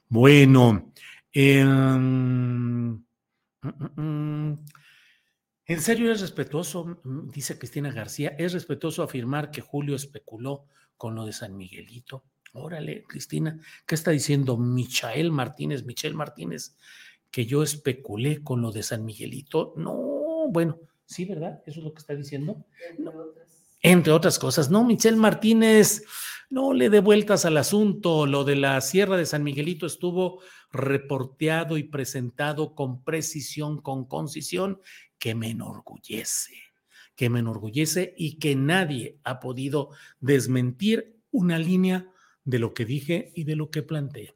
Bueno, 0.10 0.92
em, 1.32 2.90
mm, 2.92 3.06
mm, 3.62 4.02
mm. 4.02 4.66
en 5.68 5.82
serio 5.82 6.12
es 6.12 6.22
respetuoso, 6.22 7.02
dice 7.32 7.58
Cristina 7.58 7.92
García, 7.92 8.36
es 8.38 8.54
respetuoso 8.54 9.04
afirmar 9.04 9.52
que 9.52 9.62
Julio 9.62 9.96
especuló 9.96 10.66
con 10.98 11.16
lo 11.16 11.26
de 11.26 11.34
San 11.34 11.56
Miguelito. 11.56 12.24
Órale, 12.56 13.04
Cristina, 13.04 13.60
¿qué 13.86 13.96
está 13.96 14.12
diciendo 14.12 14.56
Michael 14.56 15.30
Martínez? 15.30 15.84
Michelle 15.84 16.16
Martínez, 16.16 16.78
que 17.30 17.46
yo 17.46 17.64
especulé 17.64 18.44
con 18.44 18.62
lo 18.62 18.72
de 18.72 18.82
San 18.82 19.04
Miguelito. 19.04 19.74
No, 19.76 20.48
bueno, 20.50 20.80
sí, 21.06 21.26
¿verdad? 21.26 21.62
Eso 21.66 21.82
es 21.82 21.84
lo 21.84 21.94
que 21.94 22.00
está 22.00 22.16
diciendo. 22.16 22.66
Entre, 23.82 24.14
otras. 24.14 24.40
cosas. 24.40 24.72
No, 24.72 24.86
Michelle 24.86 25.18
Martínez, 25.18 26.06
no 26.50 26.74
le 26.74 26.90
dé 26.90 27.02
vueltas 27.02 27.44
al 27.44 27.58
asunto. 27.58 28.26
Lo 28.26 28.46
de 28.46 28.56
la 28.56 28.80
Sierra 28.80 29.18
de 29.18 29.26
San 29.26 29.44
Miguelito 29.44 29.86
estuvo 29.86 30.42
reporteado 30.72 31.78
y 31.78 31.84
presentado 31.84 32.74
con 32.74 33.04
precisión, 33.04 33.82
con 33.82 34.06
concisión, 34.06 34.80
que 35.20 35.36
me 35.36 35.50
enorgullece, 35.50 36.54
que 37.16 37.30
me 37.30 37.40
enorgullece 37.40 38.14
y 38.18 38.40
que 38.40 38.56
nadie 38.56 39.20
ha 39.26 39.42
podido 39.42 39.90
desmentir 40.22 41.18
una 41.32 41.60
línea 41.60 42.10
de 42.46 42.60
lo 42.60 42.74
que 42.74 42.86
dije 42.86 43.32
y 43.36 43.44
de 43.44 43.56
lo 43.56 43.70
que 43.70 43.84
planteé. 43.84 44.36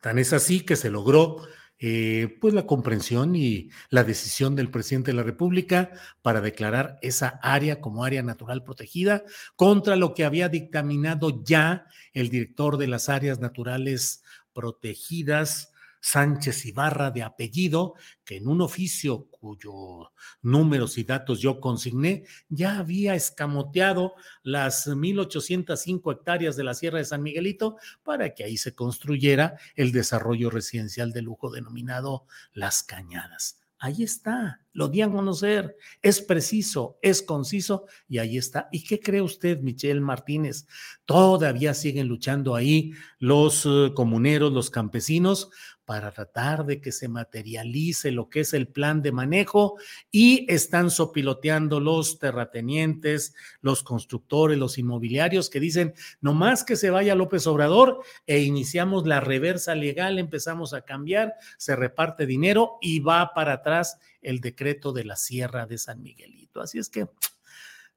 Tan 0.00 0.18
es 0.18 0.32
así 0.32 0.60
que 0.60 0.76
se 0.76 0.90
logró 0.90 1.42
eh, 1.80 2.36
pues 2.40 2.54
la 2.54 2.66
comprensión 2.66 3.36
y 3.36 3.70
la 3.88 4.02
decisión 4.02 4.56
del 4.56 4.70
presidente 4.70 5.12
de 5.12 5.16
la 5.16 5.22
República 5.22 5.92
para 6.22 6.40
declarar 6.40 6.98
esa 7.02 7.38
área 7.40 7.80
como 7.80 8.04
área 8.04 8.22
natural 8.22 8.64
protegida 8.64 9.22
contra 9.54 9.94
lo 9.94 10.12
que 10.12 10.24
había 10.24 10.48
dictaminado 10.48 11.44
ya 11.44 11.86
el 12.12 12.30
director 12.30 12.78
de 12.78 12.88
las 12.88 13.08
áreas 13.08 13.38
naturales 13.38 14.24
protegidas, 14.52 15.72
Sánchez 16.00 16.66
Ibarra 16.66 17.10
de 17.10 17.22
apellido, 17.22 17.94
que 18.24 18.36
en 18.36 18.48
un 18.48 18.60
oficio 18.60 19.28
cuyos 19.30 20.08
números 20.42 20.98
y 20.98 21.04
datos 21.04 21.40
yo 21.40 21.60
consigné, 21.60 22.24
ya 22.48 22.78
había 22.78 23.14
escamoteado 23.14 24.14
las 24.42 24.86
1.805 24.86 26.12
hectáreas 26.12 26.56
de 26.56 26.64
la 26.64 26.74
Sierra 26.74 26.98
de 26.98 27.04
San 27.04 27.22
Miguelito 27.22 27.76
para 28.02 28.34
que 28.34 28.44
ahí 28.44 28.56
se 28.56 28.74
construyera 28.74 29.58
el 29.74 29.92
desarrollo 29.92 30.50
residencial 30.50 31.12
de 31.12 31.22
lujo 31.22 31.50
denominado 31.50 32.26
Las 32.52 32.82
Cañadas. 32.82 33.58
Ahí 33.80 34.02
está, 34.02 34.60
lo 34.72 34.88
di 34.88 35.02
a 35.02 35.10
conocer, 35.10 35.76
es 36.02 36.20
preciso, 36.20 36.98
es 37.00 37.22
conciso 37.22 37.86
y 38.08 38.18
ahí 38.18 38.36
está. 38.36 38.68
¿Y 38.72 38.82
qué 38.82 38.98
cree 38.98 39.22
usted, 39.22 39.60
Michelle 39.60 40.00
Martínez? 40.00 40.66
Todavía 41.04 41.74
siguen 41.74 42.08
luchando 42.08 42.56
ahí 42.56 42.90
los 43.20 43.64
eh, 43.66 43.92
comuneros, 43.94 44.52
los 44.52 44.70
campesinos, 44.70 45.50
para 45.88 46.12
tratar 46.12 46.66
de 46.66 46.82
que 46.82 46.92
se 46.92 47.08
materialice 47.08 48.10
lo 48.10 48.28
que 48.28 48.40
es 48.40 48.52
el 48.52 48.68
plan 48.68 49.00
de 49.00 49.10
manejo 49.10 49.78
y 50.10 50.44
están 50.52 50.90
sopiloteando 50.90 51.80
los 51.80 52.18
terratenientes, 52.18 53.34
los 53.62 53.82
constructores, 53.82 54.58
los 54.58 54.76
inmobiliarios 54.76 55.48
que 55.48 55.60
dicen, 55.60 55.94
no 56.20 56.34
más 56.34 56.62
que 56.62 56.76
se 56.76 56.90
vaya 56.90 57.14
López 57.14 57.46
Obrador 57.46 58.02
e 58.26 58.40
iniciamos 58.40 59.06
la 59.06 59.20
reversa 59.20 59.74
legal, 59.74 60.18
empezamos 60.18 60.74
a 60.74 60.82
cambiar, 60.82 61.36
se 61.56 61.74
reparte 61.74 62.26
dinero 62.26 62.76
y 62.82 63.00
va 63.00 63.32
para 63.32 63.54
atrás 63.54 63.96
el 64.20 64.42
decreto 64.42 64.92
de 64.92 65.04
la 65.04 65.16
Sierra 65.16 65.64
de 65.64 65.78
San 65.78 66.02
Miguelito. 66.02 66.60
Así 66.60 66.78
es 66.78 66.90
que 66.90 67.08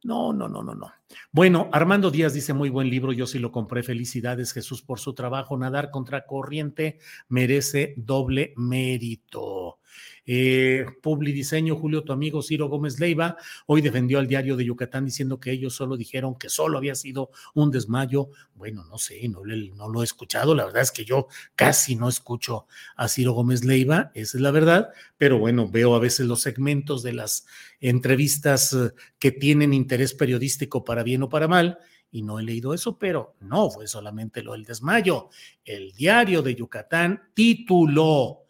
no, 0.03 0.33
no, 0.33 0.47
no, 0.47 0.63
no, 0.63 0.73
no. 0.73 0.91
Bueno, 1.31 1.69
Armando 1.71 2.09
Díaz 2.09 2.33
dice 2.33 2.53
muy 2.53 2.69
buen 2.69 2.89
libro, 2.89 3.11
yo 3.11 3.27
sí 3.27 3.37
lo 3.37 3.51
compré. 3.51 3.83
Felicidades 3.83 4.51
Jesús 4.51 4.81
por 4.81 4.99
su 4.99 5.13
trabajo. 5.13 5.57
Nadar 5.57 5.91
contra 5.91 6.25
corriente 6.25 6.99
merece 7.29 7.93
doble 7.97 8.53
mérito. 8.57 9.80
Eh, 10.25 10.85
Diseño, 11.19 11.75
Julio, 11.75 12.03
tu 12.03 12.13
amigo 12.13 12.41
Ciro 12.41 12.67
Gómez 12.67 12.99
Leiva, 12.99 13.37
hoy 13.65 13.81
defendió 13.81 14.19
al 14.19 14.27
diario 14.27 14.55
de 14.55 14.65
Yucatán 14.65 15.05
diciendo 15.05 15.39
que 15.39 15.51
ellos 15.51 15.73
solo 15.73 15.97
dijeron 15.97 16.35
que 16.35 16.49
solo 16.49 16.77
había 16.77 16.95
sido 16.95 17.31
un 17.53 17.71
desmayo. 17.71 18.29
Bueno, 18.53 18.83
no 18.85 18.97
sé, 18.97 19.27
no, 19.27 19.41
no 19.43 19.89
lo 19.89 20.01
he 20.01 20.03
escuchado. 20.03 20.53
La 20.53 20.65
verdad 20.65 20.83
es 20.83 20.91
que 20.91 21.05
yo 21.05 21.27
casi 21.55 21.95
no 21.95 22.09
escucho 22.09 22.67
a 22.95 23.07
Ciro 23.07 23.33
Gómez 23.33 23.63
Leiva, 23.63 24.11
esa 24.13 24.37
es 24.37 24.41
la 24.41 24.51
verdad, 24.51 24.89
pero 25.17 25.39
bueno, 25.39 25.67
veo 25.69 25.95
a 25.95 25.99
veces 25.99 26.27
los 26.27 26.41
segmentos 26.41 27.03
de 27.03 27.13
las 27.13 27.45
entrevistas 27.79 28.73
eh, 28.73 28.91
que 29.19 29.31
tienen 29.31 29.73
interés 29.73 30.13
periodístico 30.13 30.83
para 30.83 31.03
bien 31.03 31.23
o 31.23 31.29
para 31.29 31.47
mal 31.47 31.79
y 32.11 32.21
no 32.23 32.39
he 32.39 32.43
leído 32.43 32.73
eso, 32.73 32.97
pero 32.99 33.35
no 33.39 33.69
fue 33.69 33.87
solamente 33.87 34.43
lo 34.43 34.51
del 34.51 34.65
desmayo. 34.65 35.29
El 35.63 35.93
diario 35.93 36.41
de 36.41 36.55
Yucatán 36.55 37.21
tituló 37.33 38.41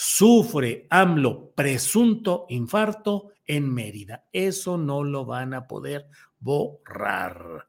sufre 0.00 0.86
AMLO 0.90 1.50
presunto 1.56 2.46
infarto 2.50 3.32
en 3.44 3.74
Mérida. 3.74 4.26
Eso 4.32 4.78
no 4.78 5.02
lo 5.02 5.24
van 5.24 5.54
a 5.54 5.66
poder 5.66 6.06
borrar. 6.38 7.66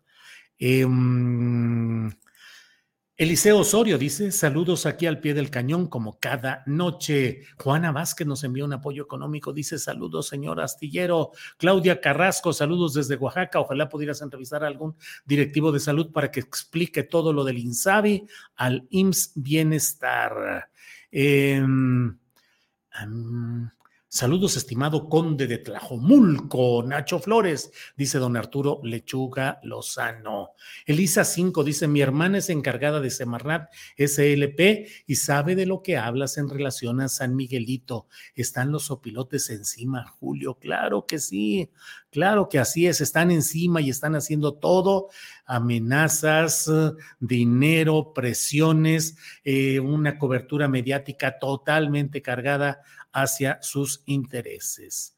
Em, 0.59 2.11
Eliseo 3.17 3.57
Osorio 3.57 3.97
dice, 3.97 4.31
saludos 4.31 4.85
aquí 4.85 5.07
al 5.07 5.19
pie 5.21 5.33
del 5.33 5.49
cañón 5.49 5.87
como 5.87 6.19
cada 6.19 6.61
noche. 6.67 7.45
Juana 7.57 7.91
Vázquez 7.91 8.27
nos 8.27 8.43
envió 8.43 8.65
un 8.65 8.73
apoyo 8.73 9.01
económico, 9.01 9.51
dice, 9.51 9.79
saludos 9.79 10.27
señor 10.27 10.61
astillero. 10.61 11.31
Claudia 11.57 11.99
Carrasco, 11.99 12.53
saludos 12.53 12.93
desde 12.93 13.15
Oaxaca. 13.15 13.59
Ojalá 13.59 13.89
pudieras 13.89 14.21
entrevistar 14.21 14.63
a 14.63 14.67
algún 14.67 14.95
directivo 15.25 15.71
de 15.71 15.79
salud 15.79 16.11
para 16.11 16.29
que 16.29 16.41
explique 16.41 17.01
todo 17.01 17.33
lo 17.33 17.43
del 17.43 17.57
INSABI 17.57 18.27
al 18.55 18.85
IMSS 18.91 19.31
Bienestar. 19.33 20.69
Em, 21.11 22.19
Saludos, 24.11 24.57
estimado 24.57 25.07
conde 25.07 25.45
de 25.45 25.59
Tlajomulco, 25.59 26.81
Nacho 26.81 27.19
Flores, 27.19 27.71
dice 27.95 28.17
don 28.17 28.37
Arturo 28.37 28.81
Lechuga 28.83 29.59
Lozano. 29.61 30.53
Elisa 30.87 31.23
5 31.23 31.63
dice: 31.63 31.87
Mi 31.87 32.01
hermana 32.01 32.39
es 32.39 32.49
encargada 32.49 33.01
de 33.01 33.11
Semarnat 33.11 33.69
SLP 33.99 34.87
y 35.05 35.15
sabe 35.15 35.55
de 35.55 35.67
lo 35.67 35.83
que 35.83 35.97
hablas 35.97 36.39
en 36.39 36.49
relación 36.49 37.01
a 37.01 37.07
San 37.07 37.35
Miguelito. 37.35 38.07
Están 38.33 38.71
los 38.71 38.89
opilotes 38.89 39.51
encima, 39.51 40.07
Julio. 40.07 40.55
Claro 40.55 41.05
que 41.05 41.19
sí, 41.19 41.69
claro 42.09 42.49
que 42.49 42.57
así 42.57 42.87
es. 42.87 43.01
Están 43.01 43.29
encima 43.29 43.79
y 43.79 43.91
están 43.91 44.15
haciendo 44.15 44.55
todo: 44.55 45.09
amenazas, 45.45 46.67
dinero, 47.19 48.11
presiones, 48.15 49.17
eh, 49.43 49.79
una 49.79 50.17
cobertura 50.17 50.67
mediática 50.67 51.37
totalmente 51.37 52.23
cargada 52.23 52.81
hacia 53.13 53.61
sus 53.61 54.03
intereses. 54.05 55.15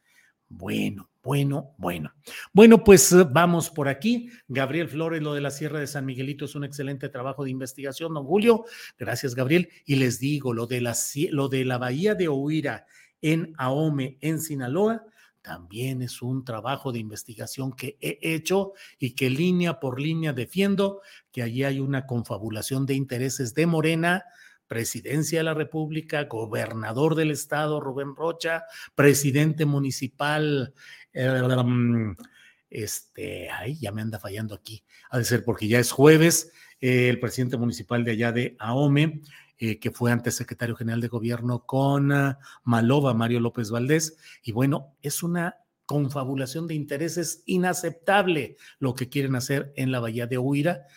Bueno, 0.48 1.10
bueno, 1.24 1.76
bueno. 1.78 2.14
Bueno, 2.52 2.84
pues 2.84 3.12
eh, 3.14 3.26
vamos 3.30 3.70
por 3.70 3.88
aquí. 3.88 4.30
Gabriel 4.48 4.90
Flores, 4.90 5.22
lo 5.22 5.34
de 5.34 5.42
la 5.42 5.50
Sierra 5.50 5.80
de 5.80 5.88
San 5.88 6.06
Miguelito 6.06 6.46
es 6.46 6.56
un 6.56 6.66
excelente 6.66 7.10
trabajo 7.10 7.46
de 7.46 7.52
investigación, 7.52 8.14
don 8.14 8.26
Julio. 8.26 8.66
Gracias, 8.98 9.34
Gabriel. 9.34 9.70
Y 9.86 9.96
les 9.96 10.20
digo, 10.20 10.54
lo 10.54 10.68
de 10.68 10.82
la, 10.82 10.96
lo 11.30 11.48
de 11.48 11.64
la 11.64 11.78
Bahía 11.78 12.16
de 12.16 12.28
Oira 12.28 12.86
en 13.22 13.54
Ahome, 13.58 14.18
en 14.20 14.42
Sinaloa, 14.42 15.06
también 15.42 16.02
es 16.02 16.22
un 16.22 16.44
trabajo 16.44 16.92
de 16.92 17.00
investigación 17.00 17.72
que 17.72 17.98
he 18.02 18.20
hecho 18.22 18.74
y 19.00 19.16
que 19.16 19.30
línea 19.30 19.80
por 19.80 20.00
línea 20.00 20.34
defiendo 20.34 21.02
que 21.32 21.42
allí 21.42 21.64
hay 21.64 21.80
una 21.80 22.06
confabulación 22.06 22.86
de 22.86 22.96
intereses 22.96 23.54
de 23.56 23.66
Morena 23.66 24.26
presidencia 24.72 25.40
de 25.40 25.44
la 25.44 25.54
República, 25.54 26.24
gobernador 26.30 27.16
del 27.16 27.30
estado, 27.30 27.82
Rubén 27.82 28.16
Rocha, 28.16 28.64
presidente 28.96 29.66
municipal, 29.66 30.74
em, 31.12 32.16
este, 32.70 33.50
ay, 33.50 33.78
ya 33.82 33.92
me 33.92 34.02
anda 34.02 34.18
fallando 34.18 34.56
aquí, 34.56 34.86
ha 35.10 35.18
de 35.18 35.26
ser 35.26 35.44
porque 35.44 35.68
ya 35.68 35.78
es 35.78 35.92
jueves, 35.92 36.54
eh, 36.80 37.10
el 37.10 37.20
presidente 37.20 37.58
municipal 37.58 38.06
de 38.06 38.12
allá 38.12 38.32
de 38.32 38.56
Ahome, 38.60 39.20
eh, 39.58 39.78
que 39.78 39.92
fue 39.92 40.10
antes 40.10 40.36
secretario 40.36 40.78
general 40.78 41.02
de 41.02 41.10
gobierno 41.10 41.66
con 41.66 42.14
uh, 42.14 42.36
Malova, 42.64 43.14
Mario 43.14 43.42
López 43.42 43.72
Valdés, 43.72 44.16
y 44.42 44.54
bueno, 44.54 44.96
es 45.02 45.22
una 45.22 45.58
confabulación 45.86 46.68
de 46.68 46.76
intereses 46.76 47.44
inaceptable 47.46 48.56
lo 48.80 48.96
que 48.96 49.10
quieren 49.10 49.36
hacer 49.36 49.74
en 49.76 49.92
la 49.92 50.00
bahía 50.00 50.28
de 50.28 50.38
Huira, 50.38 50.88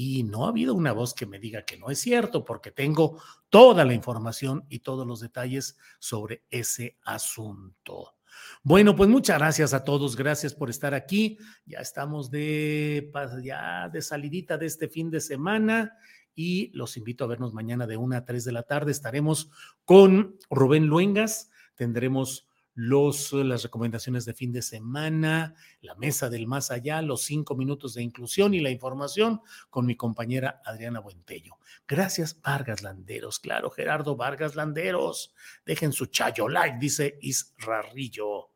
y 0.00 0.22
no 0.22 0.46
ha 0.46 0.50
habido 0.50 0.74
una 0.74 0.92
voz 0.92 1.12
que 1.12 1.26
me 1.26 1.40
diga 1.40 1.64
que 1.64 1.76
no 1.76 1.90
es 1.90 1.98
cierto, 1.98 2.44
porque 2.44 2.70
tengo 2.70 3.20
toda 3.48 3.84
la 3.84 3.94
información 3.94 4.64
y 4.68 4.78
todos 4.78 5.04
los 5.04 5.18
detalles 5.18 5.76
sobre 5.98 6.44
ese 6.50 6.96
asunto. 7.02 8.14
Bueno, 8.62 8.94
pues 8.94 9.10
muchas 9.10 9.38
gracias 9.38 9.74
a 9.74 9.82
todos, 9.82 10.14
gracias 10.14 10.54
por 10.54 10.70
estar 10.70 10.94
aquí. 10.94 11.36
Ya 11.66 11.80
estamos 11.80 12.30
de 12.30 13.10
ya 13.42 13.88
de 13.88 14.00
salidita 14.00 14.56
de 14.56 14.66
este 14.66 14.88
fin 14.88 15.10
de 15.10 15.20
semana 15.20 15.96
y 16.32 16.70
los 16.76 16.96
invito 16.96 17.24
a 17.24 17.26
vernos 17.26 17.52
mañana 17.52 17.88
de 17.88 17.96
1 17.96 18.18
a 18.18 18.24
3 18.24 18.44
de 18.44 18.52
la 18.52 18.62
tarde. 18.62 18.92
Estaremos 18.92 19.50
con 19.84 20.36
Rubén 20.48 20.86
Luengas, 20.86 21.50
tendremos 21.74 22.47
los, 22.78 23.32
eh, 23.32 23.42
las 23.42 23.64
recomendaciones 23.64 24.24
de 24.24 24.34
fin 24.34 24.52
de 24.52 24.62
semana, 24.62 25.56
la 25.80 25.96
mesa 25.96 26.30
del 26.30 26.46
más 26.46 26.70
allá, 26.70 27.02
los 27.02 27.22
cinco 27.22 27.56
minutos 27.56 27.94
de 27.94 28.04
inclusión 28.04 28.54
y 28.54 28.60
la 28.60 28.70
información 28.70 29.40
con 29.68 29.84
mi 29.84 29.96
compañera 29.96 30.62
Adriana 30.64 31.00
Buentello. 31.00 31.56
Gracias, 31.88 32.40
Vargas 32.40 32.84
Landeros. 32.84 33.40
Claro, 33.40 33.70
Gerardo 33.70 34.14
Vargas 34.14 34.54
Landeros. 34.54 35.34
Dejen 35.66 35.92
su 35.92 36.06
chayo 36.06 36.48
like, 36.48 36.78
dice 36.78 37.18
Israrrillo. 37.20 38.50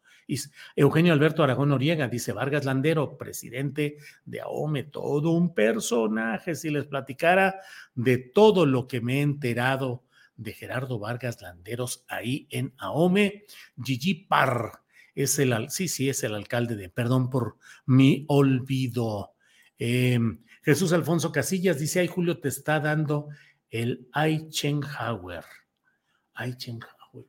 Eugenio 0.76 1.12
Alberto 1.12 1.42
Aragón 1.42 1.70
Noriega 1.70 2.06
dice 2.06 2.32
Vargas 2.32 2.64
Landero, 2.64 3.18
presidente 3.18 3.96
de 4.24 4.40
AOME, 4.40 4.84
todo 4.84 5.32
un 5.32 5.52
personaje. 5.52 6.54
Si 6.54 6.70
les 6.70 6.86
platicara 6.86 7.60
de 7.96 8.18
todo 8.18 8.66
lo 8.66 8.86
que 8.86 9.00
me 9.00 9.18
he 9.18 9.22
enterado 9.22 10.04
de 10.36 10.52
Gerardo 10.52 10.98
Vargas 10.98 11.40
Landeros 11.42 12.04
ahí 12.08 12.46
en 12.50 12.74
Ahome. 12.78 13.44
Gigi 13.82 14.14
Par 14.14 14.82
es 15.14 15.38
el, 15.38 15.70
sí, 15.70 15.88
sí, 15.88 16.08
es 16.08 16.22
el 16.22 16.34
alcalde 16.34 16.76
de, 16.76 16.88
perdón 16.88 17.30
por 17.30 17.56
mi 17.86 18.24
olvido. 18.28 19.34
Em, 19.78 20.42
Jesús 20.62 20.92
Alfonso 20.92 21.32
Casillas 21.32 21.78
dice, 21.78 22.00
ay 22.00 22.06
Julio, 22.06 22.38
te 22.38 22.48
está 22.48 22.80
dando 22.80 23.28
el. 23.70 24.08
Eisenhower, 24.14 25.44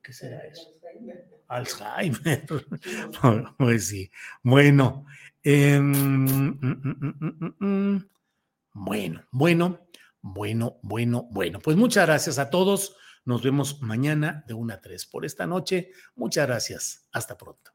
¿qué 0.02 0.14
será 0.14 0.40
eso? 0.46 0.70
Alzheimer. 1.48 2.46
pues 3.58 3.88
sí. 3.88 4.12
Bueno. 4.42 5.06
Em, 5.44 5.92
mm, 5.92 6.60
mm, 6.62 7.56
mm, 7.60 8.10
bueno, 8.74 9.24
bueno. 9.32 9.80
Bueno, 10.24 10.80
bueno, 10.82 11.28
bueno. 11.32 11.60
Pues 11.60 11.78
muchas 11.78 12.08
gracias 12.08 12.40
a 12.40 12.50
todos. 12.50 12.96
Nos 13.26 13.44
vemos 13.44 13.82
mañana 13.82 14.44
de 14.48 14.54
1 14.54 14.74
a 14.74 14.82
3 14.82 15.06
por 15.06 15.26
esta 15.26 15.46
noche. 15.46 15.92
Muchas 16.16 16.48
gracias. 16.48 17.08
Hasta 17.12 17.38
pronto. 17.38 17.72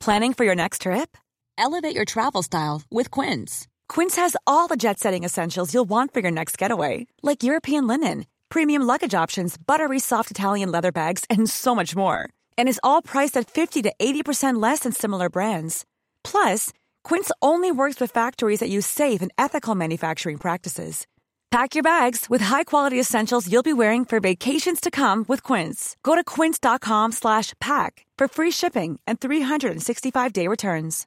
Planning 0.00 0.34
for 0.34 0.44
your 0.44 0.54
next 0.54 0.82
trip? 0.82 1.16
Elevate 1.58 1.94
your 1.94 2.04
travel 2.04 2.42
style 2.42 2.82
with 2.90 3.10
Quince. 3.10 3.66
Quince 3.88 4.16
has 4.16 4.36
all 4.46 4.68
the 4.68 4.76
jet 4.76 4.98
setting 4.98 5.24
essentials 5.24 5.74
you'll 5.74 5.88
want 5.88 6.14
for 6.14 6.20
your 6.20 6.30
next 6.30 6.56
getaway, 6.56 7.06
like 7.22 7.42
European 7.42 7.86
linen, 7.86 8.26
premium 8.48 8.82
luggage 8.82 9.14
options, 9.14 9.56
buttery 9.56 9.98
soft 9.98 10.30
Italian 10.30 10.70
leather 10.70 10.92
bags, 10.92 11.24
and 11.28 11.50
so 11.50 11.74
much 11.74 11.96
more. 11.96 12.28
And 12.56 12.68
is 12.68 12.80
all 12.84 13.02
priced 13.02 13.36
at 13.36 13.50
50 13.50 13.82
to 13.82 13.92
80% 13.98 14.62
less 14.62 14.80
than 14.80 14.92
similar 14.92 15.28
brands. 15.28 15.84
Plus, 16.22 16.72
Quince 17.06 17.30
only 17.40 17.70
works 17.70 18.00
with 18.00 18.10
factories 18.10 18.58
that 18.58 18.68
use 18.68 18.84
safe 18.84 19.22
and 19.22 19.30
ethical 19.38 19.76
manufacturing 19.76 20.38
practices. 20.38 21.06
Pack 21.52 21.76
your 21.76 21.84
bags 21.84 22.26
with 22.28 22.42
high-quality 22.42 22.98
essentials 22.98 23.46
you'll 23.46 23.62
be 23.62 23.72
wearing 23.72 24.04
for 24.04 24.18
vacations 24.18 24.80
to 24.80 24.90
come 24.90 25.24
with 25.28 25.40
Quince. 25.44 25.96
Go 26.02 26.16
to 26.16 26.24
quince.com/pack 26.24 27.92
for 28.18 28.26
free 28.28 28.50
shipping 28.50 28.98
and 29.06 29.20
365-day 29.20 30.48
returns. 30.48 31.06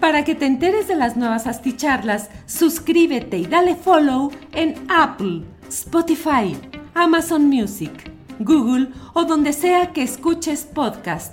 Para 0.00 0.22
que 0.24 0.36
te 0.36 0.46
enteres 0.46 0.86
de 0.86 0.94
las 0.94 1.16
nuevas 1.16 1.46
asticharlas, 1.48 2.28
suscríbete 2.46 3.38
y 3.38 3.46
dale 3.46 3.74
follow 3.74 4.30
en 4.52 4.86
Apple, 4.88 5.42
Spotify, 5.68 6.56
Amazon 6.94 7.48
Music, 7.48 7.92
Google 8.38 8.92
o 9.14 9.24
donde 9.24 9.52
sea 9.52 9.92
que 9.92 10.04
escuches 10.04 10.64
podcast. 10.64 11.32